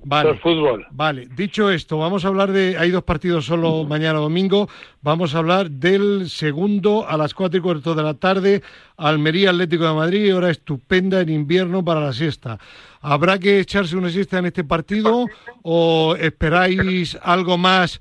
[0.05, 0.35] Vale.
[0.39, 0.87] fútbol.
[0.91, 2.77] Vale, dicho esto, vamos a hablar de.
[2.79, 4.69] Hay dos partidos solo mañana domingo.
[5.03, 8.63] Vamos a hablar del segundo a las cuatro y cuarto de la tarde,
[8.97, 12.59] Almería Atlético de Madrid, hora estupenda en invierno para la siesta.
[13.03, 15.27] ¿Habrá que echarse una siesta en este partido
[15.63, 18.01] o esperáis algo más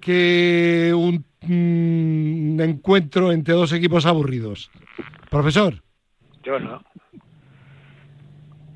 [0.00, 4.70] que un mm, encuentro entre dos equipos aburridos?
[5.30, 5.74] Profesor.
[6.42, 6.82] Yo no.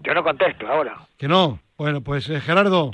[0.03, 0.99] Yo no contesto ahora.
[1.17, 1.61] Que no.
[1.77, 2.91] Bueno, pues eh, Gerardo.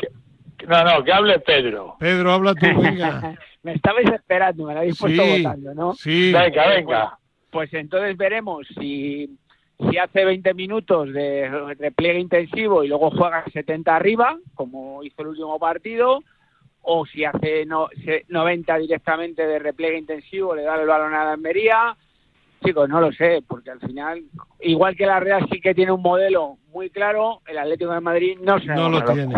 [0.67, 1.97] no, no, que hable Pedro.
[1.99, 3.37] Pedro, habla tú, venga.
[3.63, 5.95] me estabais esperando, me la habéis puesto votando, ¿no?
[5.95, 6.33] Sí.
[6.33, 7.19] Venga, venga.
[7.51, 9.37] Pues, entonces veremos si,
[9.91, 15.29] si hace 20 minutos de repliegue intensivo y luego juega 70 arriba, como hizo el
[15.29, 16.21] último partido,
[16.83, 17.89] o si hace no,
[18.29, 21.97] 90 directamente de repliegue intensivo, le da el balón a la Almería
[22.65, 24.23] Chicos, no lo sé, porque al final,
[24.61, 28.39] igual que la Real sí que tiene un modelo muy claro, el Atlético de Madrid
[28.41, 29.35] no se no lo tiene.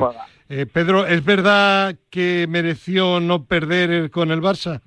[0.48, 4.82] Eh, Pedro, ¿es verdad que mereció no perder con el Barça?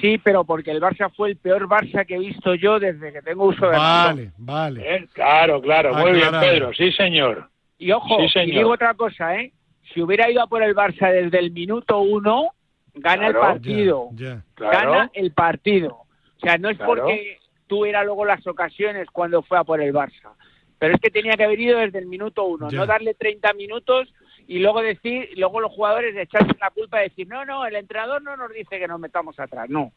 [0.00, 3.22] Sí, pero porque el Barça fue el peor Barça que he visto yo desde que
[3.22, 4.96] tengo uso de Vale, vale.
[4.96, 7.48] Eh, claro, claro, muy bien, Pedro, sí, señor.
[7.78, 9.52] Y ojo, y digo otra cosa, ¿eh?
[9.92, 12.50] Si hubiera ido a por el Barça desde el minuto uno,
[12.94, 14.10] gana el partido.
[14.56, 15.90] Gana el partido.
[16.36, 17.38] O sea, no es porque
[17.84, 20.32] era luego las ocasiones cuando fue a por el Barça.
[20.78, 24.12] Pero es que tenía que haber ido desde el minuto uno, no darle 30 minutos
[24.48, 28.22] y luego decir, luego los jugadores echarse la culpa y decir, no, no, el entrenador
[28.22, 29.92] no nos dice que nos metamos atrás, no.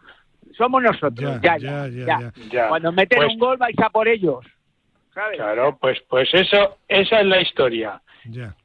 [0.56, 1.88] Somos nosotros, ya, ya,
[2.52, 2.70] ya.
[2.70, 4.46] Cuando meten pues un gol vais a por ellos.
[5.12, 8.02] Claro, pues, pues eso, esa es la historia.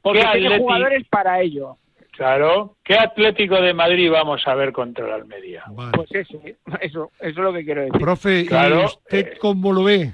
[0.01, 1.77] Porque tiene jugadores para ello.
[2.21, 5.63] Claro, ¿qué Atlético de Madrid vamos a ver contra el Almería?
[5.73, 6.39] Pues eso,
[6.79, 7.99] eso, eso es lo que quiero decir.
[7.99, 10.13] Profe, ¿y usted eh, cómo lo ve?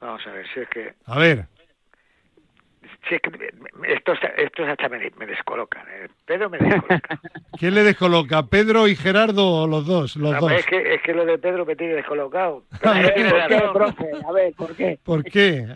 [0.00, 0.94] Vamos a ver, si es que...
[1.04, 1.46] A ver
[3.10, 5.82] esto, esto hasta me, me descolocan.
[5.88, 6.08] Eh.
[6.26, 7.20] Pedro me descoloca.
[7.58, 8.46] ¿Quién le descoloca?
[8.46, 10.16] ¿Pedro y Gerardo o los dos?
[10.16, 10.52] Los dos.
[10.52, 12.64] Es, que, es que lo de Pedro me tiene descolocado.
[12.82, 14.10] ¿Por qué, profe?
[14.26, 14.98] A ver, ¿por qué?
[15.02, 15.66] ¿Por qué?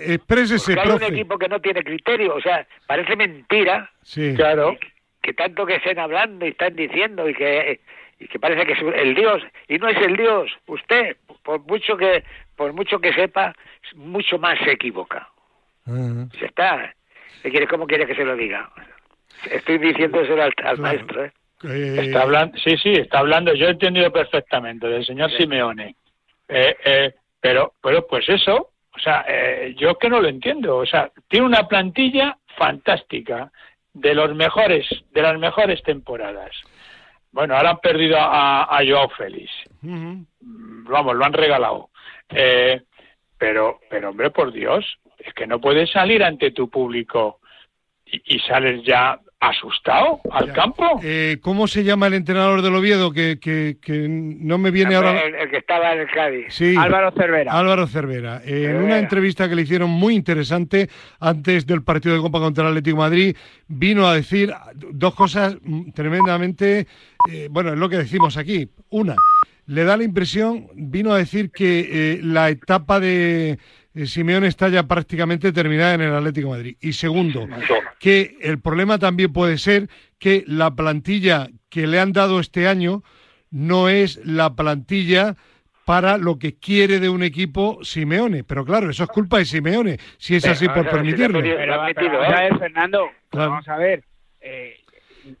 [0.00, 2.34] exprésese, Porque hay un equipo que no tiene criterio.
[2.34, 3.90] O sea, parece mentira.
[4.02, 4.34] Sí.
[4.34, 4.76] Claro.
[5.22, 7.80] Que, tanto que estén hablando y están diciendo y que
[8.18, 10.50] y que parece que es el Dios y no es el Dios.
[10.66, 12.24] Usted, por mucho que
[12.56, 13.54] por mucho que sepa,
[13.94, 15.28] mucho más se equivoca.
[15.86, 16.94] Se está.
[17.68, 18.70] ¿Cómo quiere que se lo diga?
[19.50, 21.24] Estoy diciendo eso al, maestro.
[21.24, 21.32] ¿eh?
[21.62, 23.54] Está hablando, sí, sí, está hablando.
[23.54, 25.94] Yo he entendido perfectamente del señor Simeone.
[26.48, 29.24] Eh, eh, pero, pero, pues eso, o sea,
[29.76, 30.76] yo que no lo entiendo.
[30.76, 33.50] O sea, tiene una plantilla fantástica
[33.94, 36.50] de los mejores, de las mejores temporadas.
[37.32, 39.50] Bueno, ahora han perdido a, a Joao Félix.
[39.80, 41.88] Vamos, lo han regalado.
[43.38, 44.84] pero, pero hombre, por Dios,
[45.24, 47.40] es que no puedes salir ante tu público
[48.06, 51.00] y, sales ya asustado al campo.
[51.02, 53.12] Eh, ¿Cómo se llama el entrenador del Oviedo?
[53.12, 55.22] Que, que, que no me viene ahora.
[55.22, 56.46] El, que estaba en el Cádiz.
[56.48, 57.52] Sí, Álvaro Cervera.
[57.52, 58.42] Álvaro Cervera.
[58.44, 60.88] en una entrevista que le hicieron muy interesante
[61.20, 63.36] antes del partido de Copa contra el Atlético de Madrid,
[63.68, 65.56] vino a decir dos cosas
[65.94, 66.86] tremendamente.
[67.30, 68.68] Eh, bueno, es lo que decimos aquí.
[68.90, 69.14] Una,
[69.70, 73.58] le da la impresión, vino a decir que eh, la etapa de eh,
[73.94, 76.76] Simeone está ya prácticamente terminada en el Atlético de Madrid.
[76.80, 77.48] Y segundo,
[77.98, 83.02] que el problema también puede ser que la plantilla que le han dado este año
[83.50, 85.36] no es la plantilla
[85.84, 88.44] para lo que quiere de un equipo Simeone.
[88.44, 91.40] Pero claro, eso es culpa de Simeone, si es así por permitirlo.
[91.40, 94.04] Pero, Fernando, vamos a ver.
[94.40, 94.76] Eh,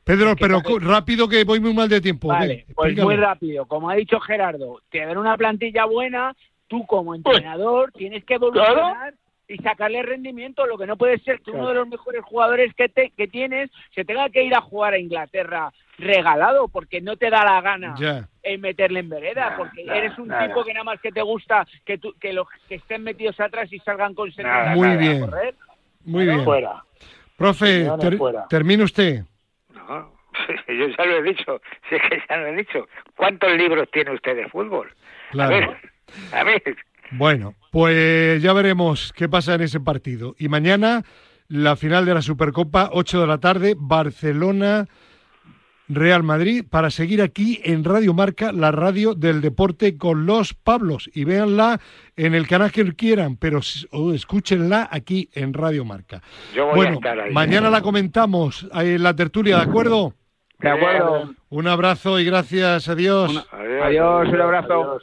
[0.04, 2.28] Pedro, pero rápido que voy muy mal de tiempo.
[2.28, 3.66] Vale, pues muy rápido.
[3.66, 6.34] Como ha dicho Gerardo, tener una plantilla buena
[6.70, 9.12] tú como entrenador tienes que evolucionar
[9.48, 10.64] y sacarle rendimiento.
[10.66, 13.70] Lo que no puede ser que uno de los mejores jugadores que, te, que tienes
[13.92, 17.94] se tenga que ir a jugar a Inglaterra regalado porque no te da la gana
[18.42, 22.00] en meterle en vereda, porque eres un tipo que nada más que te gusta que,
[22.20, 24.30] que los que estén metidos atrás y salgan con
[24.76, 25.28] Muy bien.
[26.04, 26.44] Muy bien.
[26.44, 26.84] Fuera.
[27.36, 27.90] Profe,
[28.48, 29.24] termine usted.
[29.74, 30.12] No,
[30.68, 32.86] yo ya lo he dicho, sí que ya lo he dicho.
[33.16, 34.92] ¿Cuántos libros tiene usted de fútbol?
[35.32, 35.56] Claro.
[35.56, 35.90] A ver.
[37.12, 40.34] Bueno, pues ya veremos qué pasa en ese partido.
[40.38, 41.04] Y mañana
[41.48, 44.86] la final de la Supercopa, 8 de la tarde, Barcelona.
[45.92, 51.10] Real Madrid para seguir aquí en Radio Marca, la radio del deporte con los Pablos.
[51.12, 51.80] Y véanla
[52.16, 53.58] en el canal que quieran, pero
[54.14, 56.22] escúchenla aquí en Radio Marca.
[56.74, 57.00] bueno,
[57.32, 60.14] mañana la comentamos en la tertulia, ¿de acuerdo?
[60.60, 61.34] De acuerdo.
[61.48, 62.88] Un abrazo y gracias.
[62.88, 63.48] Adiós.
[63.50, 65.00] adiós, un abrazo.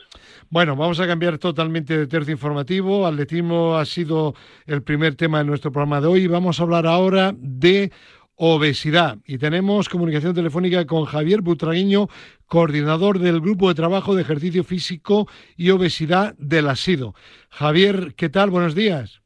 [0.49, 3.05] Bueno, vamos a cambiar totalmente de tercio informativo.
[3.05, 4.33] Atletismo ha sido
[4.65, 6.27] el primer tema de nuestro programa de hoy.
[6.27, 7.91] Vamos a hablar ahora de
[8.36, 9.17] obesidad.
[9.25, 12.07] Y tenemos comunicación telefónica con Javier Butragueño,
[12.45, 17.13] coordinador del Grupo de Trabajo de Ejercicio Físico y Obesidad del ASIDO.
[17.49, 18.49] Javier, ¿qué tal?
[18.49, 19.21] Buenos días.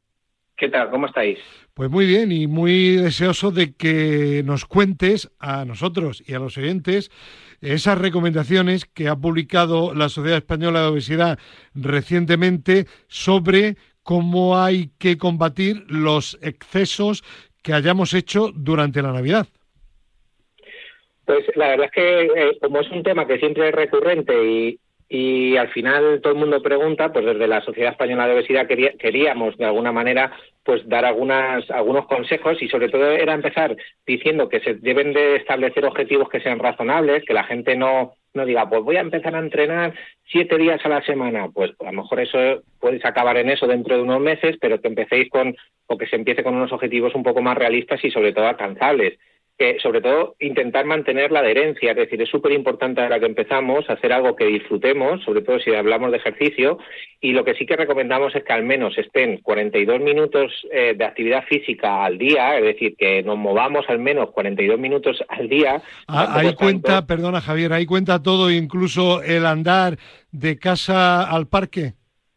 [0.62, 0.90] ¿Qué tal?
[0.90, 1.40] ¿Cómo estáis?
[1.74, 6.56] Pues muy bien y muy deseoso de que nos cuentes a nosotros y a los
[6.56, 7.10] oyentes
[7.60, 11.40] esas recomendaciones que ha publicado la Sociedad Española de Obesidad
[11.74, 17.24] recientemente sobre cómo hay que combatir los excesos
[17.60, 19.48] que hayamos hecho durante la Navidad.
[21.24, 24.78] Pues la verdad es que eh, como es un tema que siempre es recurrente y,
[25.14, 29.58] y al final todo el mundo pregunta, pues desde la Sociedad Española de Obesidad queríamos
[29.58, 30.32] de alguna manera
[30.64, 35.36] pues dar algunas algunos consejos y sobre todo era empezar diciendo que se deben de
[35.36, 39.34] establecer objetivos que sean razonables, que la gente no no diga, pues voy a empezar
[39.34, 39.92] a entrenar
[40.30, 43.96] siete días a la semana, pues a lo mejor eso puedes acabar en eso dentro
[43.96, 45.54] de unos meses, pero que empecéis con
[45.88, 49.18] o que se empiece con unos objetivos un poco más realistas y sobre todo alcanzables
[49.58, 53.88] que sobre todo intentar mantener la adherencia, es decir, es súper importante ahora que empezamos
[53.88, 56.78] hacer algo que disfrutemos, sobre todo si hablamos de ejercicio,
[57.20, 61.04] y lo que sí que recomendamos es que al menos estén 42 minutos eh, de
[61.04, 65.82] actividad física al día, es decir, que nos movamos al menos 42 minutos al día.
[66.08, 69.98] Ah, ahí cuenta, perdona Javier, ahí cuenta todo, incluso el andar
[70.30, 71.92] de casa al parque.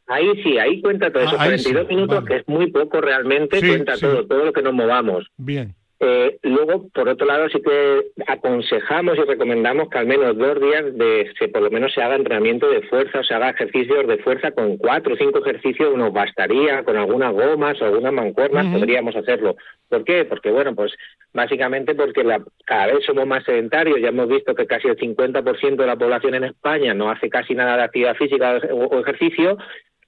[0.08, 4.28] Ahí sí, ahí cuenta todo eso, 42 minutos, que es muy poco realmente, cuenta todo,
[4.28, 5.26] todo lo que nos movamos.
[5.38, 5.74] Bien.
[6.02, 10.94] Eh, luego, por otro lado, sí que aconsejamos y recomendamos que al menos dos días
[10.98, 14.18] de que por lo menos se haga entrenamiento de fuerza, o se haga ejercicios de
[14.18, 19.16] fuerza con cuatro o cinco ejercicios nos bastaría, con algunas gomas o algunas mancuernas podríamos
[19.16, 19.56] hacerlo.
[19.88, 20.26] ¿Por qué?
[20.26, 20.92] Porque, bueno, pues
[21.34, 25.76] básicamente porque la, cada vez somos más sedentarios, ya hemos visto que casi el 50%
[25.78, 29.58] de la población en España no hace casi nada de actividad física o ejercicio,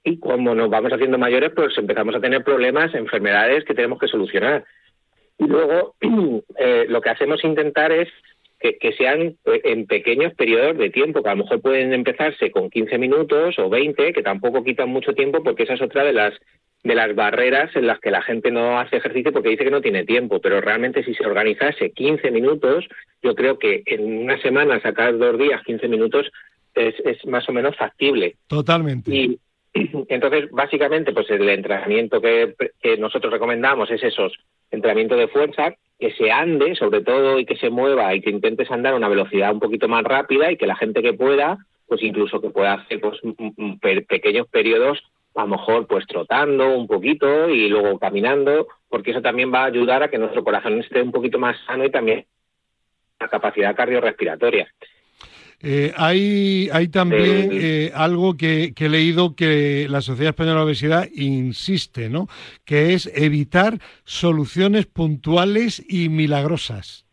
[0.04, 4.08] y como nos vamos haciendo mayores, pues empezamos a tener problemas, enfermedades que tenemos que
[4.08, 4.64] solucionar.
[5.38, 5.94] Y luego
[6.58, 8.08] eh, lo que hacemos intentar es
[8.58, 12.70] que, sean eh, en pequeños periodos de tiempo, que a lo mejor pueden empezarse con
[12.70, 16.34] 15 minutos o 20, que tampoco quitan mucho tiempo, porque esa es otra de las
[16.84, 19.80] de las barreras en las que la gente no hace ejercicio porque dice que no
[19.80, 22.86] tiene tiempo, pero realmente si se organizase 15 minutos,
[23.20, 26.30] yo creo que en una semana sacar dos días 15 minutos
[26.74, 28.36] es, es más o menos factible.
[28.46, 29.12] Totalmente.
[29.12, 29.40] Y
[30.08, 32.54] entonces, básicamente, pues el entrenamiento que,
[32.98, 34.32] nosotros recomendamos es esos
[34.70, 38.70] entrenamiento de fuerza, que se ande sobre todo y que se mueva y que intentes
[38.70, 42.02] andar a una velocidad un poquito más rápida y que la gente que pueda, pues
[42.02, 43.18] incluso que pueda hacer pues
[44.06, 45.02] pequeños periodos,
[45.34, 49.66] a lo mejor pues trotando un poquito y luego caminando, porque eso también va a
[49.66, 52.26] ayudar a que nuestro corazón esté un poquito más sano y también
[53.18, 54.68] la capacidad cardiorrespiratoria.
[55.60, 61.08] Eh, hay, hay también eh, algo que, he leído que la Sociedad Española de Obesidad
[61.12, 62.28] insiste, ¿no?
[62.64, 67.07] Que es evitar soluciones puntuales y milagrosas.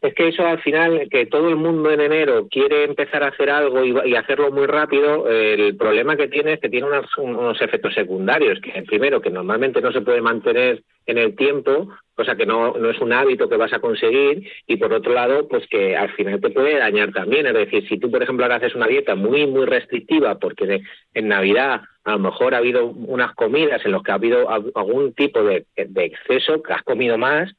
[0.00, 3.50] Es que eso al final, que todo el mundo en enero quiere empezar a hacer
[3.50, 8.60] algo y, hacerlo muy rápido, el problema que tiene es que tiene unos, efectos secundarios,
[8.60, 12.90] que primero que normalmente no se puede mantener en el tiempo, cosa que no, no
[12.90, 16.40] es un hábito que vas a conseguir, y por otro lado, pues que al final
[16.40, 17.46] te puede dañar también.
[17.46, 20.82] Es decir, si tú, por ejemplo, ahora haces una dieta muy, muy restrictiva, porque
[21.14, 25.12] en Navidad a lo mejor ha habido unas comidas en las que ha habido algún
[25.14, 27.52] tipo de exceso, que has comido más,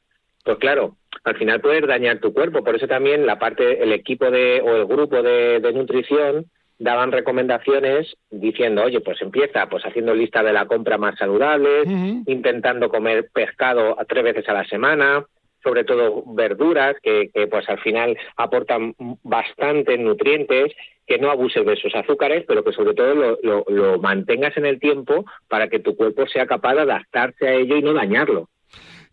[0.44, 2.64] pues claro, al final puedes dañar tu cuerpo.
[2.64, 6.46] Por eso también la parte, el equipo de, o el grupo de, nutrición
[6.78, 11.82] daban recomendaciones diciendo, oye, pues empieza pues haciendo lista de la compra más saludable,
[12.26, 15.26] intentando comer pescado tres veces a la semana,
[15.62, 20.72] sobre todo verduras que, que pues al final aportan bastantes nutrientes,
[21.06, 24.64] que no abuses de esos azúcares, pero que sobre todo lo, lo, lo mantengas en
[24.64, 28.48] el tiempo para que tu cuerpo sea capaz de adaptarse a ello y no dañarlo.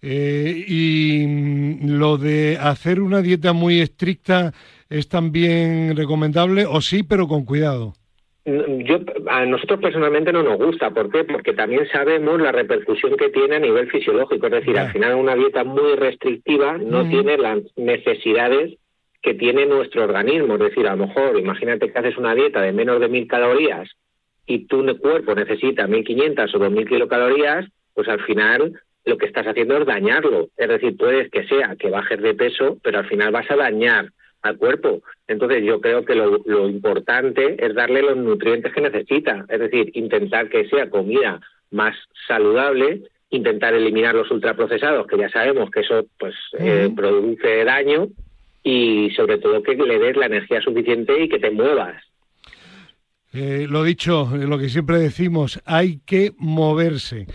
[0.01, 4.53] Eh, y mm, lo de hacer una dieta muy estricta
[4.89, 7.93] es también recomendable, o sí, pero con cuidado.
[8.45, 10.91] Yo, a nosotros personalmente no nos gusta.
[10.91, 11.25] ¿Por qué?
[11.25, 14.47] Porque también sabemos la repercusión que tiene a nivel fisiológico.
[14.47, 18.77] Es decir, al final una dieta muy restrictiva no tiene las necesidades
[19.21, 20.53] que tiene nuestro organismo.
[20.53, 23.89] Es decir, a lo mejor, imagínate que haces una dieta de menos de mil calorías
[24.45, 29.77] y tu cuerpo necesita 1500 o 2000 kilocalorías, pues al final lo que estás haciendo
[29.77, 30.49] es dañarlo.
[30.57, 34.11] Es decir, puedes que sea que bajes de peso, pero al final vas a dañar
[34.41, 35.01] al cuerpo.
[35.27, 39.45] Entonces yo creo que lo, importante es darle los nutrientes que necesita.
[39.49, 41.39] Es decir, intentar que sea comida
[41.71, 41.95] más
[42.27, 48.09] saludable, intentar eliminar los ultraprocesados, que ya sabemos que eso pues eh, produce daño,
[48.63, 52.03] y sobre todo que le des la energía suficiente y que te muevas.
[53.33, 57.27] Eh, lo dicho, lo que siempre decimos, hay que moverse.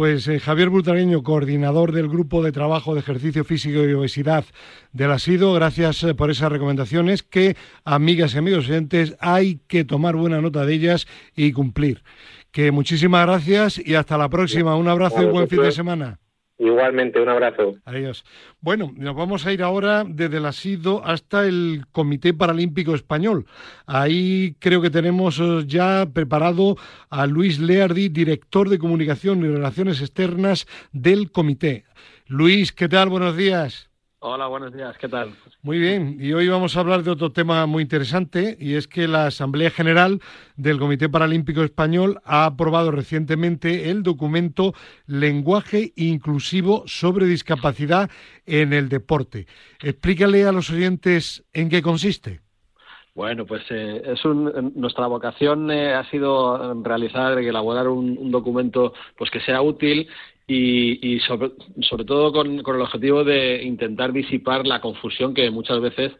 [0.00, 4.46] Pues eh, Javier Brutareño, coordinador del Grupo de Trabajo de Ejercicio Físico y Obesidad
[4.94, 10.16] del ASIDO, gracias eh, por esas recomendaciones que, amigas y amigos oyentes, hay que tomar
[10.16, 12.02] buena nota de ellas y cumplir.
[12.50, 14.74] Que muchísimas gracias y hasta la próxima.
[14.74, 16.18] Un abrazo y buen fin de semana.
[16.60, 17.76] Igualmente, un abrazo.
[17.86, 18.22] Adiós.
[18.60, 23.46] Bueno, nos vamos a ir ahora desde el asido hasta el Comité Paralímpico Español.
[23.86, 26.76] Ahí creo que tenemos eh, ya preparado
[27.08, 31.84] a Luis Leardi, director de Comunicación y Relaciones Externas del Comité.
[32.26, 33.08] Luis, ¿qué tal?
[33.08, 33.89] Buenos días.
[34.22, 35.34] Hola, buenos días, ¿qué tal?
[35.62, 39.08] Muy bien, y hoy vamos a hablar de otro tema muy interesante, y es que
[39.08, 40.20] la Asamblea General
[40.56, 44.74] del Comité Paralímpico Español ha aprobado recientemente el documento
[45.06, 48.10] Lenguaje Inclusivo sobre Discapacidad
[48.44, 49.46] en el Deporte.
[49.82, 52.40] Explícale a los oyentes en qué consiste.
[53.14, 54.20] Bueno, pues eh, es
[54.74, 60.08] nuestra vocación eh, ha sido realizar y elaborar un, un, documento pues que sea útil
[60.52, 66.12] y, sobre, sobre, todo con, el objetivo de intentar disipar la confusión que muchas veces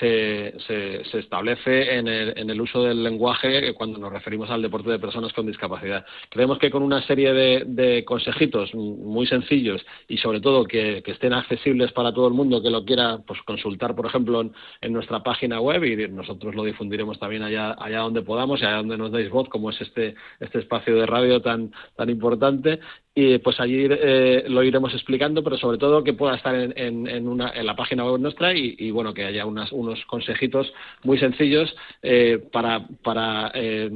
[0.00, 4.90] se, se, establece en el, en el, uso del lenguaje cuando nos referimos al deporte
[4.90, 6.04] de personas con discapacidad.
[6.30, 11.92] Creemos que con una serie de, consejitos muy sencillos y sobre todo que, estén accesibles
[11.92, 14.40] para todo el mundo que lo quiera pues, consultar, por ejemplo,
[14.80, 18.76] en, nuestra página web y nosotros lo difundiremos también allá, allá donde podamos y allá
[18.78, 22.80] donde nos deis voz, como es este, este espacio de radio tan, tan importante.
[23.16, 27.28] Y pues allí eh, lo iremos explicando, pero sobre todo que pueda estar en, en,
[27.28, 30.72] una, en la página web nuestra y, y bueno, que haya unas unos consejitos
[31.02, 33.90] muy sencillos eh, para, para eh,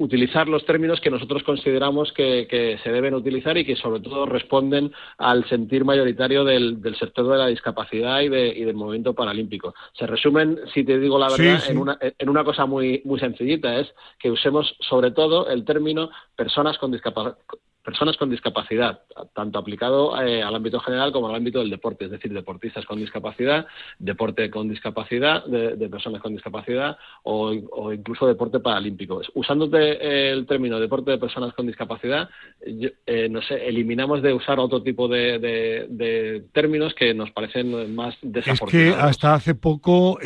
[0.00, 4.92] utilizar los términos que nosotros consideramos que, se deben utilizar y que sobre todo responden
[5.18, 9.74] al sentir mayoritario del, sector de la discapacidad y, del movimiento paralímpico.
[9.92, 13.78] Se resumen, si te digo la verdad, En, una, en una cosa muy, muy sencillita,
[13.78, 17.36] es que usemos sobre todo el término personas con discapacidad
[17.84, 19.00] personas con discapacidad,
[19.34, 22.98] tanto aplicado eh, al ámbito general como al ámbito del deporte, es decir, deportistas con
[22.98, 23.66] discapacidad,
[23.98, 27.52] deporte con discapacidad, de, personas con discapacidad o,
[27.92, 29.22] incluso deporte paralímpico.
[29.34, 32.28] Usándote eh, el término deporte de personas con discapacidad,
[32.60, 38.90] eh, no sé, eliminamos de usar otro tipo de, términos que nos parecen más desafortunados.
[38.90, 40.18] Es que hasta hace poco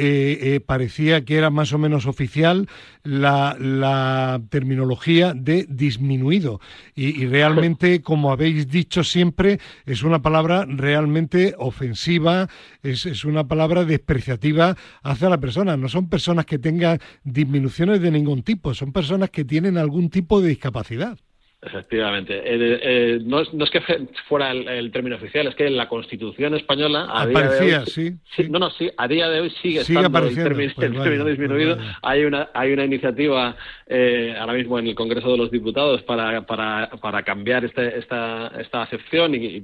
[0.66, 2.68] parecía que era más o menos oficial
[3.04, 6.60] la, la terminología de disminuido
[6.94, 7.43] y, y realmente,
[8.02, 12.48] como habéis dicho siempre, es una palabra realmente ofensiva,
[12.82, 15.76] es, es una palabra despreciativa hacia la persona.
[15.76, 20.40] No son personas que tengan disminuciones de ningún tipo, son personas que tienen algún tipo
[20.40, 21.18] de discapacidad.
[21.64, 22.36] Efectivamente.
[22.36, 23.80] Eh, eh, no, es, no, es, que
[24.28, 27.06] fuera el, término oficial, es que en la Constitución española...
[27.08, 28.18] A Aparecía, sí,
[28.50, 31.76] No, no, sí, a día de hoy sigue, estando el término, pues disminuido.
[31.76, 33.56] Pues hay, una, hay una iniciativa
[33.86, 38.48] eh, ahora mismo en el Congreso de los Diputados para, para, para cambiar este, esta,
[38.58, 39.62] esta acepción y,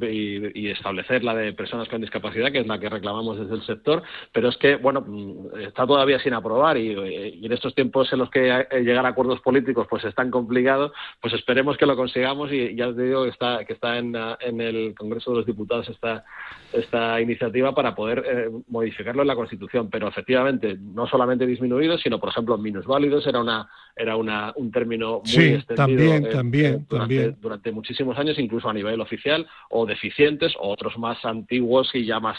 [0.54, 4.02] y, establecer la de personas con discapacidad, que es la que reclamamos desde el sector,
[4.32, 8.20] pero es que, bueno, mm, está todavía sin aprobar y, y en estos tiempos en
[8.20, 12.52] los que llegar a acuerdos políticos pues es tan complicado, pues esperemos que lo consigamos
[12.52, 15.88] y ya te digo que está, que está en, en el Congreso de los Diputados
[15.88, 16.24] esta,
[16.72, 19.90] esta iniciativa para poder eh, modificarlo en la Constitución.
[19.90, 25.20] Pero efectivamente, no solamente disminuido, sino, por ejemplo, minusválidos era una era una, un término
[25.34, 27.36] muy extendido también, eh, también, durante, también.
[27.40, 32.20] durante muchísimos años, incluso a nivel oficial, o deficientes, o otros más antiguos y ya
[32.20, 32.38] más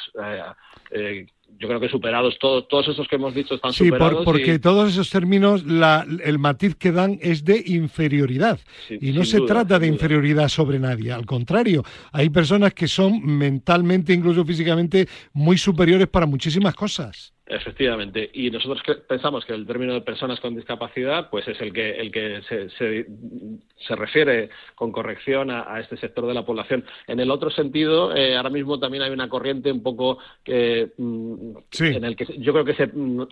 [0.92, 1.28] eh,
[1.60, 4.20] yo creo que superados todos todos esos que hemos dicho están superados.
[4.20, 8.60] Sí, porque todos esos términos, la, el matiz que dan es de inferioridad.
[8.90, 11.12] y no se trata de inferioridad sobre nadie.
[11.12, 17.34] Al contrario, hay personas que son mentalmente, incluso físicamente, muy superiores para muchísimas cosas.
[17.52, 21.92] Efectivamente, y nosotros pensamos que el término de personas con discapacidad, pues es el que
[22.00, 26.86] el que se, se, refiere con corrección a, este sector de la población.
[27.08, 31.58] En el otro sentido, eh, ahora mismo también hay una corriente un poco que mm,
[31.82, 32.90] en el que yo creo que se,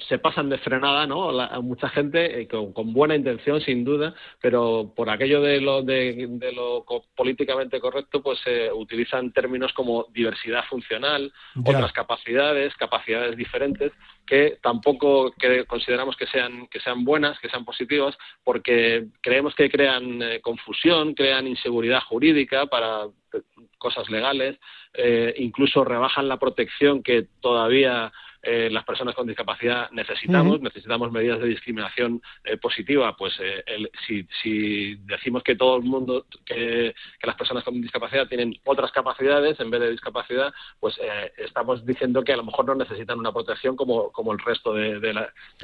[0.09, 1.39] se pasan de frenada, ¿no?
[1.39, 6.27] a mucha gente eh, con, buena intención, sin duda, pero por aquello de lo de,
[6.53, 11.31] lo políticamente correcto, pues se utilizan términos como diversidad funcional,
[11.63, 13.93] otras capacidades, capacidades diferentes
[14.29, 15.33] que tampoco
[15.67, 21.15] consideramos que sean, que sean buenas, que sean positivas, porque creemos que crean eh, confusión,
[21.15, 23.41] crean inseguridad jurídica para eh,
[23.79, 24.59] cosas legales,
[24.93, 28.11] eh, incluso rebajan la protección que todavía
[28.41, 33.63] eh, las personas con discapacidad necesitamos, necesitamos medidas de discriminación eh, positiva, pues eh,
[34.07, 39.59] si, si, decimos que todo el mundo, que, las personas con discapacidad tienen otras capacidades
[39.59, 40.99] en vez de discapacidad, pues
[41.37, 44.99] estamos diciendo que a lo mejor no necesitan una protección como, como el resto de,
[44.99, 45.13] de,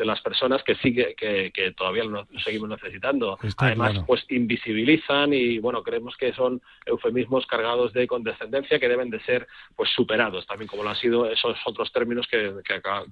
[0.06, 3.38] las personas que sí que, que, todavía lo seguimos necesitando.
[3.58, 9.20] Además, pues invisibilizan y bueno, creemos que son eufemismos cargados de condescendencia que deben de
[9.22, 12.54] ser pues superados también como lo han sido esos otros términos que,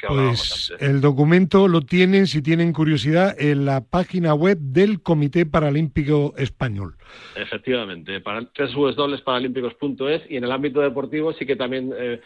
[0.08, 6.34] pues el documento lo tienen, si tienen curiosidad, en la página web del Comité Paralímpico
[6.38, 6.96] Español.
[7.36, 12.22] Efectivamente, para www.paralímpicos.es y en el ámbito deportivo sí que también eh,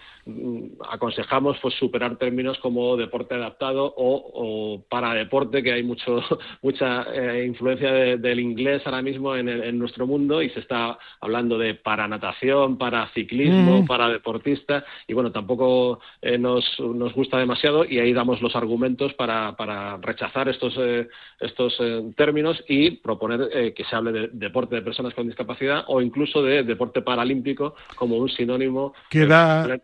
[0.89, 6.21] aconsejamos pues superar términos como deporte adaptado o, para deporte que hay mucho
[6.61, 11.75] mucha eh, influencia del inglés ahora mismo en, nuestro mundo y se está hablando de
[11.75, 13.87] para natación, para ciclismo, mm.
[13.87, 19.11] para deportista y bueno, tampoco eh, nos, nos gusta demasiado y ahí damos los argumentos
[19.15, 21.07] para, para rechazar estos, eh,
[21.39, 25.83] estos eh, términos y proponer eh, que se hable de deporte de personas con discapacidad
[25.87, 28.93] o incluso de deporte paralímpico como un sinónimo.
[29.09, 29.79] Queda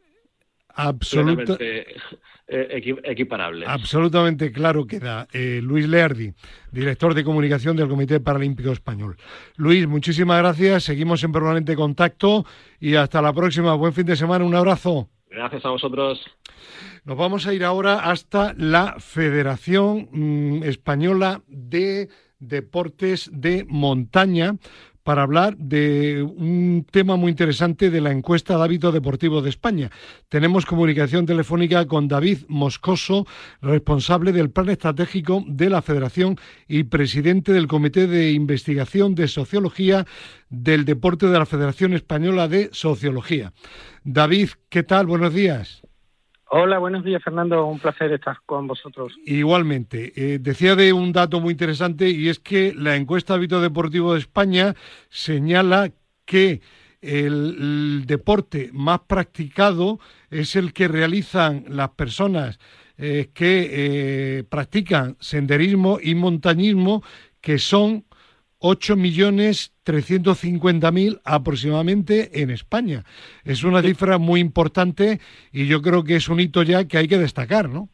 [0.75, 1.95] absolutamente
[2.47, 3.65] equiparable.
[3.67, 5.27] Absolutamente claro queda.
[5.33, 6.31] Luis Leardi,
[6.71, 9.17] director de comunicación del Comité Paralímpico Español.
[9.55, 10.83] Luis, muchísimas gracias.
[10.83, 12.45] Seguimos en permanente contacto
[12.79, 13.73] y hasta la próxima.
[13.73, 14.45] Buen fin de semana.
[14.45, 15.09] Un abrazo.
[15.31, 16.23] Gracias a vosotros.
[17.05, 22.07] Nos vamos a ir ahora hasta la Federación mm, Española de
[22.39, 24.55] Deportes de Montaña
[25.03, 29.91] para hablar de un tema muy interesante de la encuesta de hábito deportivo de España.
[30.29, 33.27] Tenemos comunicación telefónica con David Moscoso,
[33.61, 36.37] responsable del plan estratégico de la Federación
[36.69, 40.05] y presidente del Comité de Investigación de Sociología
[40.49, 43.51] del Deporte de la Federación Española de Sociología.
[44.05, 45.05] David, ¿qué tal?
[45.07, 45.83] Buenos días.
[46.55, 49.11] Hola, buenos días Fernando, un placer estar con vosotros.
[49.25, 54.13] Igualmente, eh, decía de un dato muy interesante y es que la encuesta Hábito Deportivo
[54.13, 54.75] de España
[55.09, 55.89] señala
[56.25, 56.61] que
[57.01, 59.99] el, deporte más practicado
[60.29, 62.59] es el que realizan las personas
[62.99, 63.69] eh, que
[64.37, 67.01] eh, practican senderismo y montañismo,
[67.41, 68.05] que son
[69.85, 73.03] 8.350.000 aproximadamente en España.
[73.43, 75.19] Es una cifra muy importante
[75.51, 77.89] y yo creo que es un hito ya que hay que destacar, ¿no?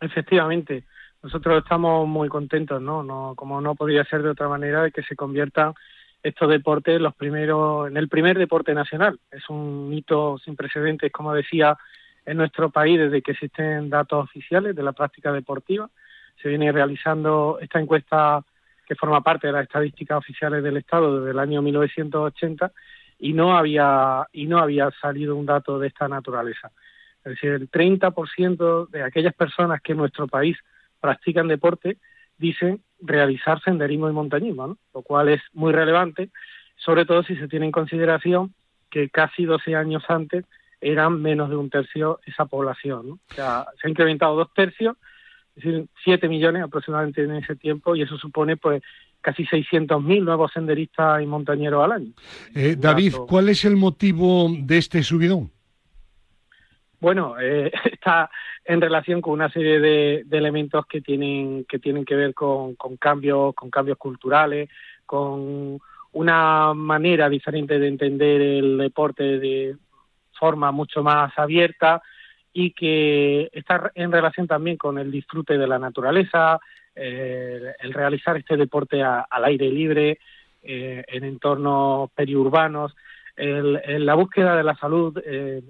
[0.00, 0.84] Efectivamente.
[1.22, 3.02] Nosotros estamos muy contentos, ¿no?
[3.02, 5.74] no como no podría ser de otra manera, de que se conviertan
[6.22, 9.18] estos deportes los primeros, en el primer deporte nacional.
[9.30, 11.76] Es un hito sin precedentes, como decía,
[12.24, 15.90] en nuestro país desde que existen datos oficiales de la práctica deportiva.
[16.40, 18.44] Se viene realizando esta encuesta
[18.88, 22.72] que forma parte de las estadísticas oficiales del Estado desde el año 1980
[23.18, 26.70] y no había y no había salido un dato de esta naturaleza.
[27.24, 30.56] Es decir, el 30% de aquellas personas que en nuestro país
[31.00, 31.98] practican deporte
[32.38, 36.30] dicen realizar senderismo y montañismo, lo cual es muy relevante
[36.78, 38.54] sobre todo si se tiene en consideración
[38.90, 40.44] que casi 12 años antes
[40.80, 43.08] eran menos de un tercio esa población.
[43.08, 43.14] ¿no?
[43.14, 44.96] O sea, se ha incrementado dos tercios,
[45.58, 48.82] es decir, 7 millones aproximadamente en ese tiempo, y eso supone pues
[49.20, 52.12] casi 600.000 nuevos senderistas y montañeros al año.
[52.54, 55.50] Eh, David, ¿cuál es el motivo de este subidón?
[57.00, 58.30] Bueno, eh, está
[58.64, 63.54] en relación con una serie de, elementos que tienen que tienen que ver con, cambios,
[63.54, 64.68] con cambios culturales,
[65.06, 65.80] con
[66.12, 69.76] una manera diferente de entender el deporte de
[70.38, 72.02] forma mucho más abierta
[72.52, 76.58] y que está en relación también con el disfrute de la naturaleza,
[76.94, 80.18] eh, el realizar este deporte al aire libre,
[80.62, 82.94] eh, en entornos periurbanos,
[83.36, 85.62] el, la búsqueda de la salud eh,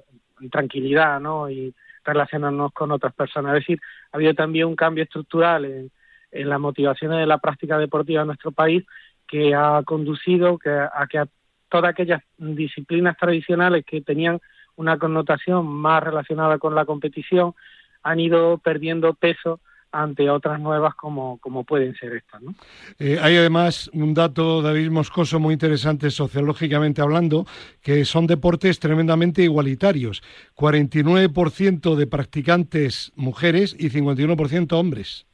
[0.51, 1.51] tranquilidad ¿no?
[1.51, 1.75] y
[2.05, 3.55] relacionarnos con otras personas.
[3.55, 5.91] Es decir, ha habido también un cambio estructural en,
[6.31, 8.85] en las motivaciones de la práctica deportiva en nuestro país
[9.27, 11.29] que ha conducido que, a que a
[11.69, 14.41] todas aquellas disciplinas tradicionales que tenían
[14.79, 17.55] una connotación más relacionada con la competición
[18.03, 19.61] han ido perdiendo peso
[19.91, 22.41] ante otras nuevas como, como pueden ser estas.
[22.43, 22.55] ¿no?
[22.99, 27.45] Eh, hay además un dato, David Moscoso, muy interesante sociológicamente hablando,
[27.83, 30.23] que son deportes tremendamente igualitarios.
[30.57, 35.27] 49% de practicantes mujeres y 51% hombres.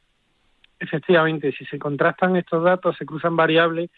[0.79, 3.91] Efectivamente, si se contrastan estos datos, se cruzan variables,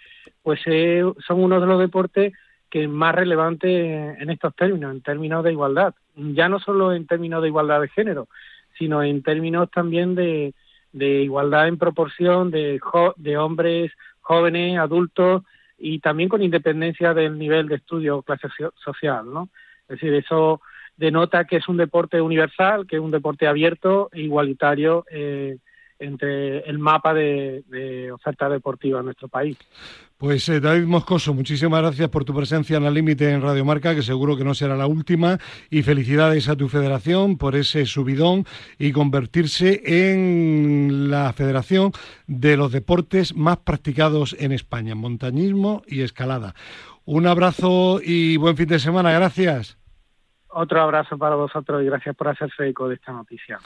[0.43, 2.33] pues eh, son uno de los deportes
[2.69, 5.93] que es más relevante en estos términos, en términos de igualdad.
[6.15, 8.27] Ya no solo en términos de igualdad de género,
[8.77, 10.53] sino en términos también de,
[10.93, 12.79] igualdad en proporción de,
[13.17, 13.91] de hombres
[14.21, 15.43] jóvenes, adultos
[15.77, 18.47] y también con independencia del nivel de estudio o clase
[18.83, 19.49] social, ¿no?
[19.83, 20.61] Es decir, eso
[20.97, 25.57] denota que es un deporte universal, que es un deporte abierto e igualitario eh,
[25.99, 29.57] entre el mapa de, oferta deportiva en nuestro país.
[30.17, 33.93] Pues eh, David Moscoso, muchísimas gracias por tu presencia en la límite en Radio Marca,
[33.93, 35.37] que seguro que no será la última,
[35.69, 38.47] y felicidades a tu federación por ese subidón
[38.79, 41.91] y convertirse en la federación
[42.25, 46.55] de los deportes más practicados en España, montañismo y escalada.
[47.05, 49.77] Un abrazo y buen fin de semana, gracias.
[50.49, 53.59] Otro abrazo para vosotros y gracias por hacerse eco de esta noticia.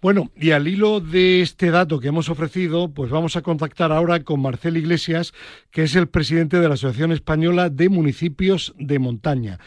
[0.00, 4.22] Bueno, y al hilo de este dato que hemos ofrecido, pues vamos a contactar ahora
[4.22, 5.32] con Marcel Iglesias,
[5.70, 9.58] que es el presidente de la Asociación Española de Municipios de Montaña.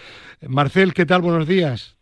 [0.47, 1.21] Marcel, ¿qué tal?
[1.21, 1.97] Buenos días.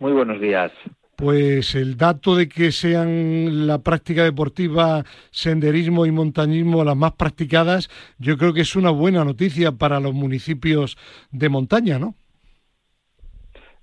[0.00, 0.72] Muy buenos días.
[1.14, 7.88] Pues el dato de que sean la práctica deportiva, senderismo y montañismo las más practicadas,
[8.18, 10.96] yo creo que es una buena noticia para los municipios
[11.30, 12.16] de montaña, ¿no?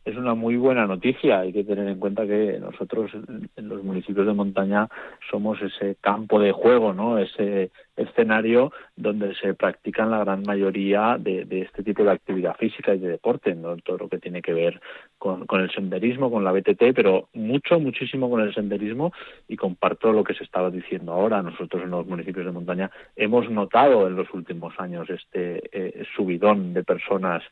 [0.10, 1.40] Es una muy buena noticia.
[1.40, 3.12] Hay que tener en cuenta que nosotros
[3.56, 4.88] en los municipios de montaña
[5.30, 7.18] somos ese campo de juego, ¿no?
[7.18, 13.00] Ese escenario donde se practican la gran mayoría de, este tipo de actividad física y
[13.00, 13.78] de deporte, ¿no?
[13.78, 14.80] todo lo que tiene que ver
[15.18, 19.12] con, el senderismo, con la BTT, pero mucho, muchísimo con el senderismo
[19.48, 21.42] y comparto lo que se estaba diciendo ahora.
[21.42, 26.74] Nosotros en los municipios de montaña hemos notado en los últimos años este eh, subidón
[26.74, 27.44] de personas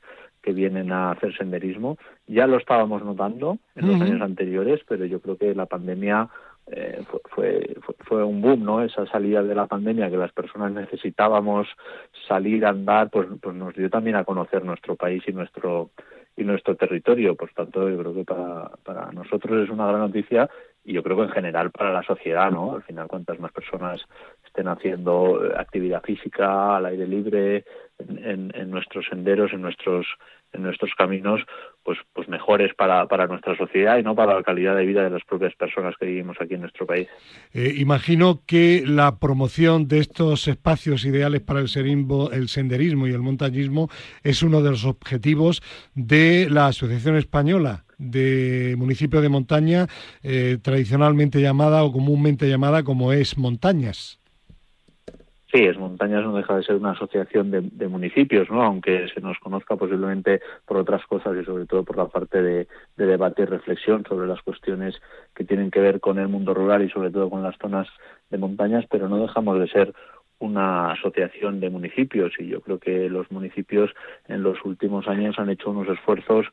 [0.48, 1.98] que vienen a hacer senderismo.
[2.26, 6.30] Ya lo estábamos notando en los años anteriores, pero yo creo que la pandemia
[6.68, 7.20] eh, fue,
[7.82, 8.82] fue, fue, un boom, ¿no?
[8.82, 11.68] Esa salida de la pandemia que las personas necesitábamos
[12.30, 15.90] salir a andar, pues, pues nos dio también a conocer nuestro país y nuestro
[16.38, 17.36] y nuestro territorio.
[17.36, 20.50] Por tanto, yo creo que para, para nosotros es una gran noticia
[20.86, 22.76] y yo creo que en general para la sociedad, ¿no?
[22.76, 24.00] Al final, cuantas más personas
[24.46, 27.66] estén haciendo actividad física al aire libre,
[28.00, 30.06] en, nuestros senderos, en nuestros
[30.54, 31.42] en nuestros caminos
[31.84, 35.10] pues pues mejores para, para nuestra sociedad y no para la calidad de vida de
[35.10, 37.08] las propias personas que vivimos aquí en nuestro país.
[37.54, 43.12] Eh, imagino que la promoción de estos espacios ideales para el, serimbo, el senderismo y
[43.12, 43.90] el montañismo
[44.24, 45.62] es uno de los objetivos
[45.96, 49.88] de la Asociación Española de municipio de montaña,
[50.22, 54.20] eh, tradicionalmente llamada o comúnmente llamada como es Montañas.
[55.54, 58.64] Sí, es Montañas no deja de ser una asociación de, municipios, ¿no?
[58.64, 62.68] Aunque se nos conozca posiblemente por otras cosas y sobre todo por la parte de,
[62.98, 64.96] debate y reflexión sobre las cuestiones
[65.34, 67.88] que tienen que ver con el mundo rural y sobre todo con las zonas
[68.30, 69.94] de montañas, pero no dejamos de ser
[70.40, 73.92] una asociación de municipios y yo creo que los municipios
[74.28, 76.46] en los últimos años han hecho unos esfuerzos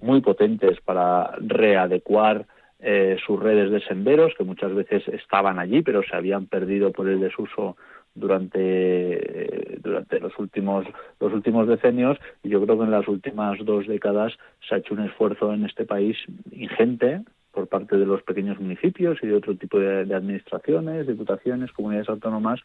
[0.00, 2.46] muy potentes para readecuar
[2.80, 7.08] eh, sus redes de senderos que muchas veces estaban allí pero se habían perdido por
[7.08, 7.76] el desuso
[8.18, 10.86] durante durante los últimos
[11.20, 12.18] los últimos decenios.
[12.42, 14.32] Y yo creo que en las últimas dos décadas
[14.68, 16.16] se ha hecho un esfuerzo en este país
[16.50, 22.08] ingente por parte de los pequeños municipios y de otro tipo de, administraciones, diputaciones, comunidades
[22.08, 22.60] autónomas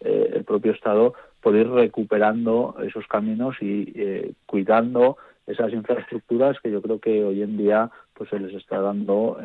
[0.00, 5.16] el propio Estado por ir recuperando esos caminos y cuidando
[5.48, 9.38] esas infraestructuras que yo creo que hoy en día pues se les está dando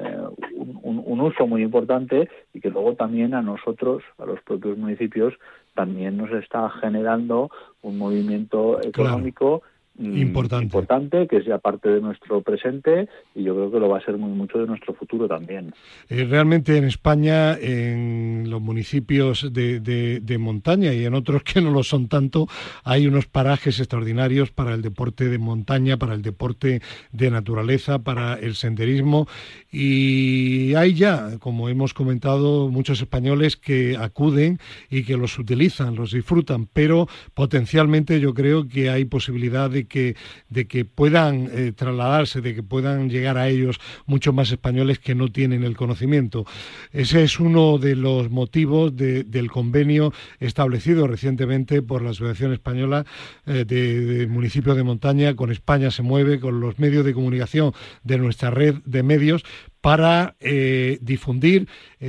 [0.81, 5.35] un, uso muy importante y que luego también a nosotros, a los propios municipios,
[5.75, 7.51] también nos está generando
[7.83, 9.61] un movimiento económico
[9.99, 10.65] importante.
[10.65, 14.05] importante, que es ya parte de nuestro presente y yo creo que lo va a
[14.05, 15.73] ser muy mucho de nuestro futuro también.
[16.09, 21.71] Eh, realmente en España, en los municipios de, de, montaña y en otros que no
[21.71, 22.47] lo son tanto,
[22.83, 26.81] hay unos parajes extraordinarios para el deporte de montaña, para el deporte
[27.11, 29.27] de naturaleza, para el senderismo
[29.71, 36.11] y hay ya, como hemos comentado, muchos españoles que acuden y que los utilizan, los
[36.11, 40.15] disfrutan, pero potencialmente yo creo que hay posibilidad de que,
[40.49, 45.15] de que puedan eh, trasladarse, de que puedan llegar a ellos muchos más españoles que
[45.15, 46.45] no tienen el conocimiento.
[46.91, 53.05] Ese es uno de los motivos del convenio establecido recientemente por la Asociación Española
[53.45, 57.73] eh, de, Municipios de Montaña con España se mueve, con los medios de comunicación
[58.03, 59.43] de nuestra red de medios
[59.83, 61.67] para eh, difundir,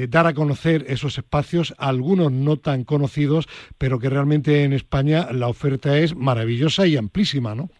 [0.08, 3.48] dar a conocer esos espacios, algunos no tan conocidos,
[3.78, 7.70] pero que realmente en España la oferta es maravillosa y amplísima, ¿no?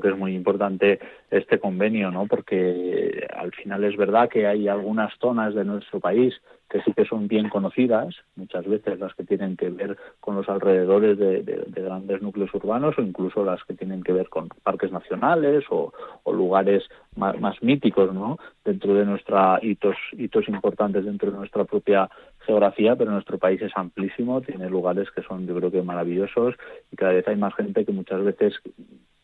[0.00, 0.98] Que es muy importante
[1.30, 2.26] este convenio, ¿no?
[2.26, 6.34] Porque al final es verdad que hay algunas zonas de nuestro país
[6.70, 10.48] que sí que son bien conocidas, muchas veces las que tienen que ver con los
[10.48, 11.42] alrededores de,
[11.74, 15.92] grandes núcleos urbanos o incluso las que tienen que ver con parques nacionales o,
[16.32, 16.84] lugares
[17.16, 18.38] más, míticos, ¿no?
[18.64, 22.08] Dentro de nuestra hitos hitos importantes dentro de nuestra propia
[22.46, 26.54] geografía, pero nuestro país es amplísimo, tiene lugares que son yo creo que maravillosos
[26.92, 28.54] y cada vez hay más gente que muchas veces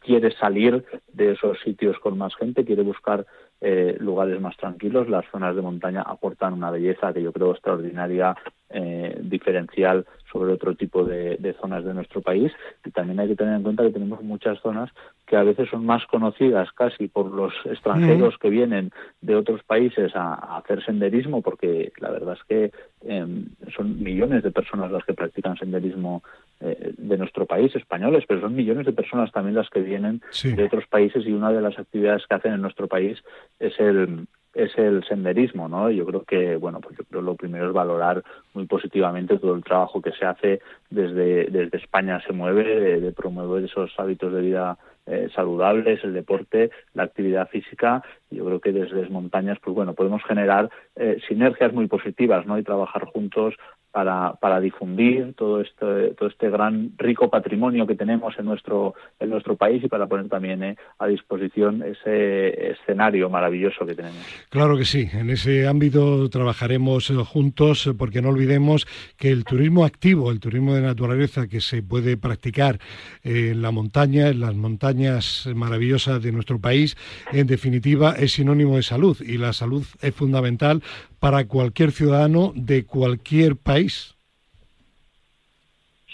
[0.07, 3.27] quiere salir de esos sitios con más gente, quiere buscar
[3.61, 5.09] eh, lugares más tranquilos.
[5.09, 8.37] Las zonas de montaña aportan una belleza que yo creo extraordinaria,
[8.71, 10.07] eh, diferencial
[10.37, 12.53] sobre otro tipo de, zonas de nuestro país.
[12.85, 14.91] Y también hay que tener en cuenta que tenemos muchas zonas
[15.27, 18.91] que a veces son más conocidas casi por los extranjeros que vienen
[19.23, 22.71] de otros países a, hacer senderismo, porque la verdad es que
[23.09, 26.23] em, son millones de personas las que practican senderismo
[26.61, 30.65] eh, de nuestro país, españoles, pero son millones de personas también las que vienen de
[30.65, 33.19] otros países y una de las actividades que hacen en nuestro país
[33.59, 34.27] es el
[34.57, 35.91] es el senderismo, ¿no?
[35.91, 39.63] Yo creo que, bueno, pues yo creo lo primero es valorar muy positivamente todo el
[39.63, 44.79] trabajo que se hace desde, desde España se mueve, de, promover esos hábitos de vida
[45.07, 48.03] eh, saludables, el deporte, la actividad física.
[48.31, 52.59] Yo creo que desde las montañas, pues bueno, podemos generar eh, sinergias muy positivas, ¿no?
[52.59, 53.55] Y trabajar juntos
[53.97, 59.57] para, difundir todo este, todo este gran rico patrimonio que tenemos en nuestro, en nuestro
[59.57, 64.19] país y para poner también eh, a disposición ese escenario maravilloso que tenemos.
[64.51, 68.87] Claro que sí, en ese ámbito trabajaremos eh, juntos eh, porque no olvidemos
[69.17, 72.79] que el turismo activo, el turismo de naturaleza que se puede practicar
[73.25, 76.99] en la montaña, en las montañas maravillosas de nuestro país,
[77.33, 80.83] en definitiva es sinónimo de salud y la salud es fundamental
[81.21, 84.17] para cualquier ciudadano de cualquier país.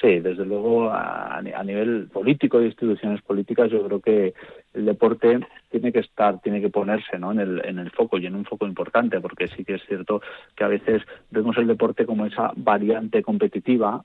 [0.03, 4.35] Sí, desde luego a, nivel político de instituciones políticas yo creo que
[4.75, 5.39] el deporte
[5.71, 7.31] tiene que estar, tiene que ponerse ¿no?
[7.31, 10.21] en, el, en el foco y en un foco importante porque sí que es cierto
[10.57, 14.05] que a veces vemos el deporte como esa variante competitiva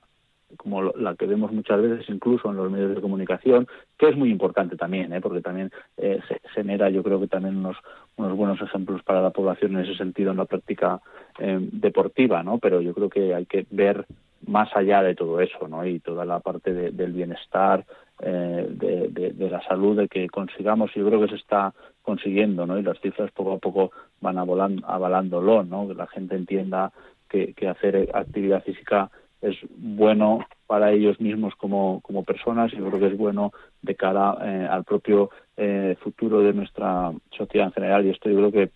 [0.56, 3.66] como la que vemos muchas veces incluso en los medios de comunicación,
[3.98, 5.20] que es muy importante también, ¿eh?
[5.20, 7.76] porque también eh, se genera yo creo que también unos,
[8.16, 11.00] unos buenos ejemplos para la población en ese sentido en la práctica
[11.38, 12.58] eh, deportiva, ¿no?
[12.58, 14.06] Pero yo creo que hay que ver
[14.46, 15.84] más allá de todo eso, ¿no?
[15.84, 17.84] Y toda la parte del bienestar,
[18.20, 22.78] de, la salud, de que consigamos, yo creo que se está consiguiendo, ¿no?
[22.78, 23.90] Y las cifras poco a poco
[24.20, 25.88] van avalándolo, ¿no?
[25.88, 26.92] Que la gente entienda
[27.28, 29.10] que hacer actividad física
[29.40, 34.36] es bueno para ellos mismos como, como personas y creo que es bueno de cara
[34.42, 38.06] eh, al propio eh, futuro de nuestra sociedad en general.
[38.06, 38.70] Y esto yo creo que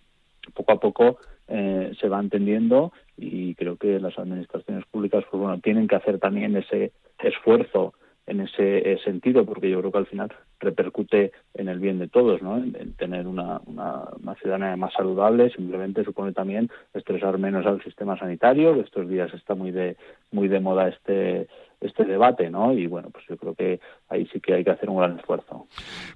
[0.53, 5.59] poco a poco eh, se va entendiendo y creo que las administraciones públicas pues bueno
[5.59, 7.93] tienen que hacer también ese esfuerzo
[8.25, 12.41] en ese sentido porque yo creo que al final repercute en el bien de todos,
[12.41, 12.57] ¿no?
[12.57, 18.17] En, tener una, una, una, ciudadanía más saludable simplemente supone también estresar menos al sistema
[18.17, 19.97] sanitario, que estos días está muy de
[20.31, 21.47] muy de moda este
[21.83, 22.73] este debate, ¿no?
[22.73, 23.79] Y bueno, pues yo creo que
[24.09, 25.67] ahí sí que hay que hacer un gran esfuerzo.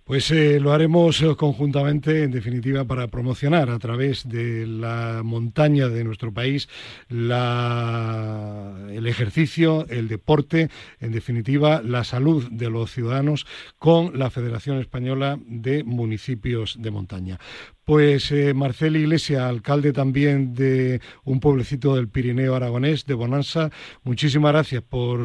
[0.04, 5.88] Pues eh, lo haremos eh, conjuntamente, en definitiva, para promocionar a través de la montaña
[5.88, 6.68] de nuestro país
[7.10, 13.46] el ejercicio, el deporte, en definitiva, la salud de los ciudadanos
[13.78, 17.40] con la Federación Española de Municipios de Montaña.
[17.88, 23.70] Pues eh, Marcel Iglesia, alcalde también de un pueblecito del Pirineo Aragonés, de Bonanza,
[24.04, 25.18] muchísimas gracias por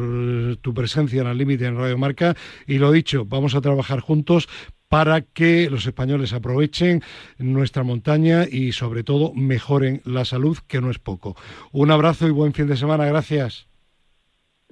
[0.61, 4.47] tu presencia en el límite en Radio Marca y lo dicho, vamos a trabajar juntos
[4.87, 7.03] para que los españoles aprovechen
[7.37, 11.35] nuestra montaña y sobre todo mejoren la salud, que no es poco.
[11.73, 13.72] Un abrazo y buen fin de semana, gracias.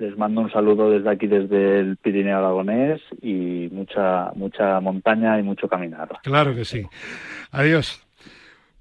[0.02, 5.44] Les mando un saludo desde aquí, desde el Pirineo Aragonés y mucha, mucha montaña y
[5.44, 6.10] mucho caminar.
[6.24, 6.88] Claro que sí.
[7.52, 8.02] Adiós.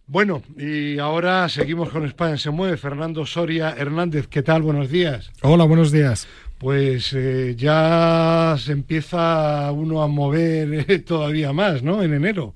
[0.07, 2.79] Bueno, y ahora seguimos con España se mueve.
[2.79, 4.63] Fernando Soria Hernández, ¿qué tal?
[4.63, 5.31] Buenos días.
[5.43, 6.27] Hola, buenos días.
[6.57, 12.03] Pues eh, ya se empieza uno a mover eh, todavía más, ¿no?
[12.03, 12.55] En enero.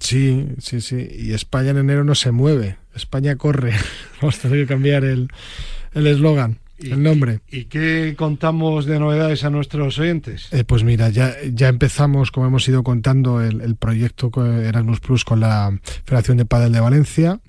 [0.00, 1.06] Sí, sí, sí.
[1.12, 2.78] Y España en enero no se mueve.
[2.94, 3.72] España corre.
[4.22, 5.28] Vamos a tener que cambiar el
[5.92, 7.40] eslogan el nombre.
[7.50, 10.48] ¿Y qué contamos de novedades a nuestros oyentes?
[10.52, 15.40] Eh, pues mira, ya, ya empezamos, como hemos ido contando, el, proyecto Erasmus Plus con
[15.40, 17.40] la Federación de Padel de Valencia.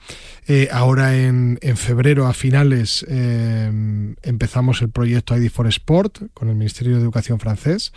[0.47, 6.49] Eh, ahora en, en, febrero, a finales, eh, empezamos el proyecto ID for Sport con
[6.49, 7.93] el Ministerio de Educación francés.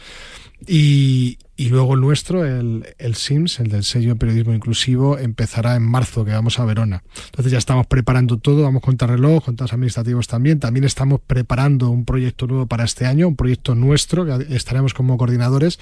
[0.67, 1.39] Y,
[1.71, 6.25] luego el nuestro, el, el, SIMS, el del sello de periodismo inclusivo, empezará en marzo,
[6.25, 7.05] que vamos a Verona.
[7.27, 10.59] Entonces ya estamos preparando todo, vamos con reloj, con los administrativos también.
[10.59, 15.17] También estamos preparando un proyecto nuevo para este año, un proyecto nuestro, que estaremos como
[15.17, 15.79] coordinadores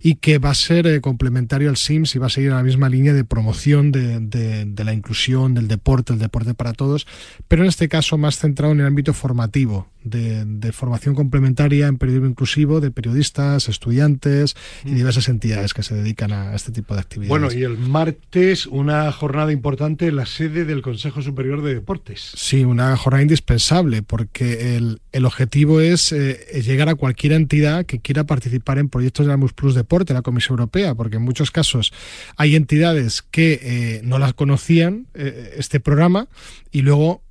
[0.00, 2.88] y que va a ser eh, complementario al SIMS y va a seguir la misma
[2.88, 7.06] línea de promoción de, de, la inclusión, del deporte, el deporte para todos,
[7.48, 11.98] pero en este caso más centrado en el ámbito formativo, de, de formación complementaria en
[11.98, 14.17] periodismo inclusivo de periodistas, estudiantes
[14.84, 14.94] y mm.
[14.94, 17.28] diversas entidades que se dedican a este tipo de actividades.
[17.28, 22.32] Bueno, y el martes una jornada importante en la sede del Consejo Superior de Deportes.
[22.34, 28.00] Sí, una jornada indispensable porque el, el objetivo es eh, llegar a cualquier entidad que
[28.00, 31.92] quiera participar en proyectos de Erasmus Plus Deporte, la Comisión Europea, porque en muchos casos
[32.36, 36.28] hay entidades que eh, no las conocían eh, este programa
[36.70, 37.22] y luego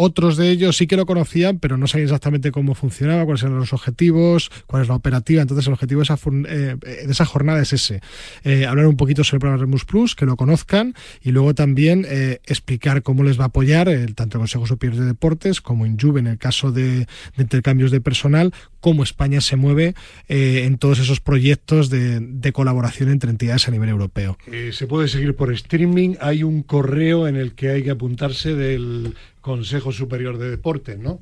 [0.00, 3.56] otros de ellos sí que lo conocían, pero no sabían exactamente cómo funcionaba, cuáles eran
[3.56, 5.42] los objetivos, cuál es la operativa.
[5.42, 6.14] Entonces, el objetivo de esa,
[6.48, 8.00] eh, jornada es ese:
[8.44, 12.06] eh, hablar un poquito sobre el programa Remus Plus, que lo conozcan, y luego también
[12.08, 15.98] eh, explicar cómo les va a apoyar tanto el Consejo Superior de Deportes como en
[15.98, 19.94] Juve en el caso de, intercambios de personal, cómo España se mueve
[20.28, 24.38] en todos esos proyectos de, colaboración entre entidades a nivel europeo.
[24.72, 26.14] se puede seguir por streaming.
[26.20, 31.20] Hay un correo en el que hay que apuntarse del Consejo Superior de Deportes, ¿no?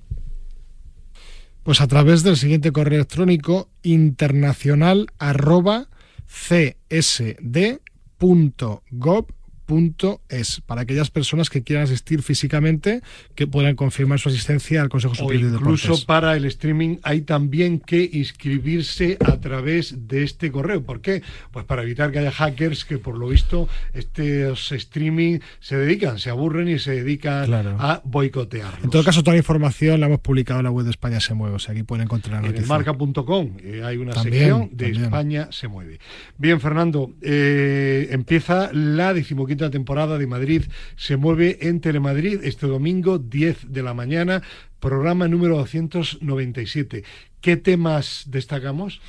[1.63, 5.89] Pues a través del siguiente correo electrónico internacional arroba
[10.29, 13.03] es para aquellas personas que quieran asistir físicamente
[13.35, 15.85] que puedan confirmar su asistencia al Consejo Superior de Deportes.
[15.85, 20.83] Incluso para el streaming hay también que inscribirse a través de este correo.
[20.83, 21.23] ¿Por qué?
[21.51, 26.31] Pues para evitar que haya hackers que por lo visto estos streaming se dedican, se
[26.31, 28.79] aburren y se dedican a boicotear.
[28.85, 31.35] En todo caso, toda la información la hemos publicado en la web de España se
[31.35, 35.49] mueve, o sea, aquí pueden encontrar la En marca.com eh, hay una sección de España
[35.51, 35.99] se mueve.
[36.39, 40.63] Bien, Fernando, eh, empieza la decimoquinta temporada de Madrid
[40.97, 44.43] se mueve en Telemadrid este domingo 10 de la mañana,
[44.81, 47.05] programa número 297.
[47.41, 49.01] ¿Qué temas destacamos?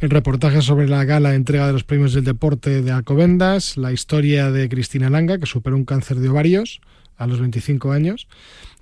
[0.00, 4.50] El reportaje sobre la gala entrega de los premios del deporte de Alcobendas, la historia
[4.50, 6.80] de Cristina Langa, que superó un cáncer de ovarios
[7.16, 8.28] a los 25 años.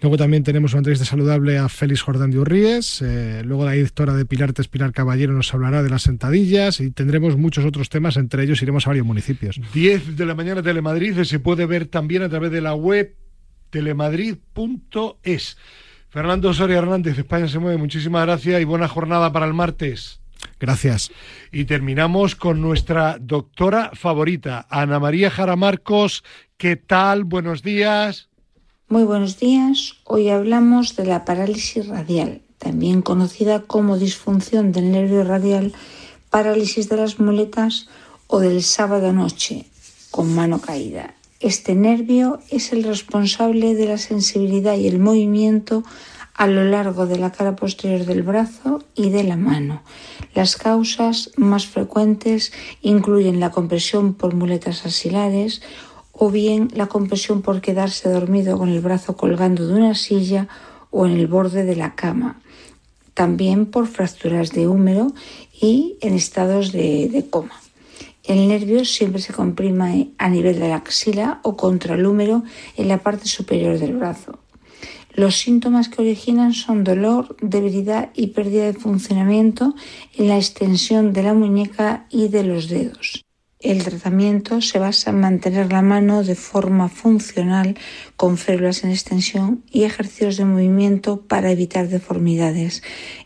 [0.01, 3.01] Luego también tenemos una entrevista saludable a Félix Jordán de Urríes.
[3.03, 7.37] Eh, luego la directora de Pilartes, Pilar Caballero, nos hablará de las sentadillas y tendremos
[7.37, 8.17] muchos otros temas.
[8.17, 9.61] Entre ellos iremos a varios municipios.
[9.73, 13.17] 10 de la mañana Telemadrid se puede ver también a través de la web
[13.71, 15.57] telemadrid.es.
[16.09, 17.77] Fernando Soria Hernández, España se mueve.
[17.77, 20.21] Muchísimas gracias y buena jornada para el martes.
[20.61, 21.11] Gracias.
[21.53, 26.25] Y terminamos con nuestra doctora favorita, Ana María Jara Marcos.
[26.57, 27.25] ¿Qué tal?
[27.25, 28.29] Buenos días.
[28.89, 29.95] Muy buenos días.
[30.05, 35.73] Hoy hablamos de la parálisis radial, también conocida como disfunción del nervio radial,
[36.31, 37.89] parálisis de las muletas
[38.27, 39.67] o del sábado noche
[40.11, 41.15] con mano caída.
[41.41, 45.83] Este nervio es el responsable de la sensibilidad y el movimiento
[46.35, 49.83] a lo largo de la cara posterior del brazo y de la mano.
[50.35, 55.63] Las causas más frecuentes incluyen la compresión por muletas axilares,
[56.17, 60.49] o bien la compresión por quedarse dormido con el brazo colgando de una silla
[60.91, 62.41] o en el borde de la cama,
[63.15, 65.13] también por fracturas de húmero
[65.61, 67.61] y en estados de, coma.
[68.23, 72.43] El nervio siempre se comprime a nivel de la axila o contra el húmero
[72.77, 74.39] en la parte superior del brazo.
[75.15, 79.75] Los síntomas que originan son dolor, debilidad y pérdida de funcionamiento
[80.17, 83.25] en la extensión de la muñeca y de los dedos.
[83.65, 87.79] El tratamiento se basa en mantener la mano de forma funcional
[88.15, 92.83] con férulas en extensión y ejercicios de movimiento para evitar deformidades.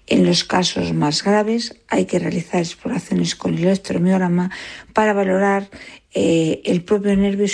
[0.07, 4.53] En los casos más graves hay que realizar exploraciones con el electromiograma
[4.93, 5.71] para valorar
[6.15, 7.47] eh, el propio nervio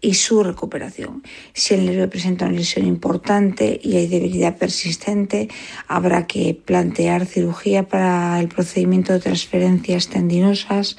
[0.00, 1.22] y su recuperación.
[1.52, 5.48] Si el nervio presenta una lesión importante y hay debilidad persistente,
[5.86, 10.96] habrá que plantear cirugía para el procedimiento de transferencias tendinosas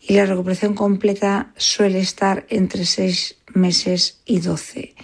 [0.00, 4.94] y la recuperación completa suele estar entre 6 meses y 12.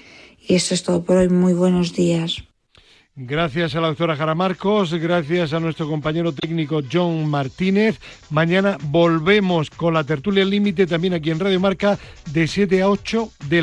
[0.46, 1.28] Y esto es todo por hoy.
[1.28, 2.44] Muy buenos días.
[3.16, 8.00] Gracias a la doctora Jara Marcos, gracias a nuestro compañero técnico John Martínez.
[8.30, 11.96] Mañana volvemos con la tertulia límite también aquí en Radio Marca
[12.32, 13.62] de 7 a 8 de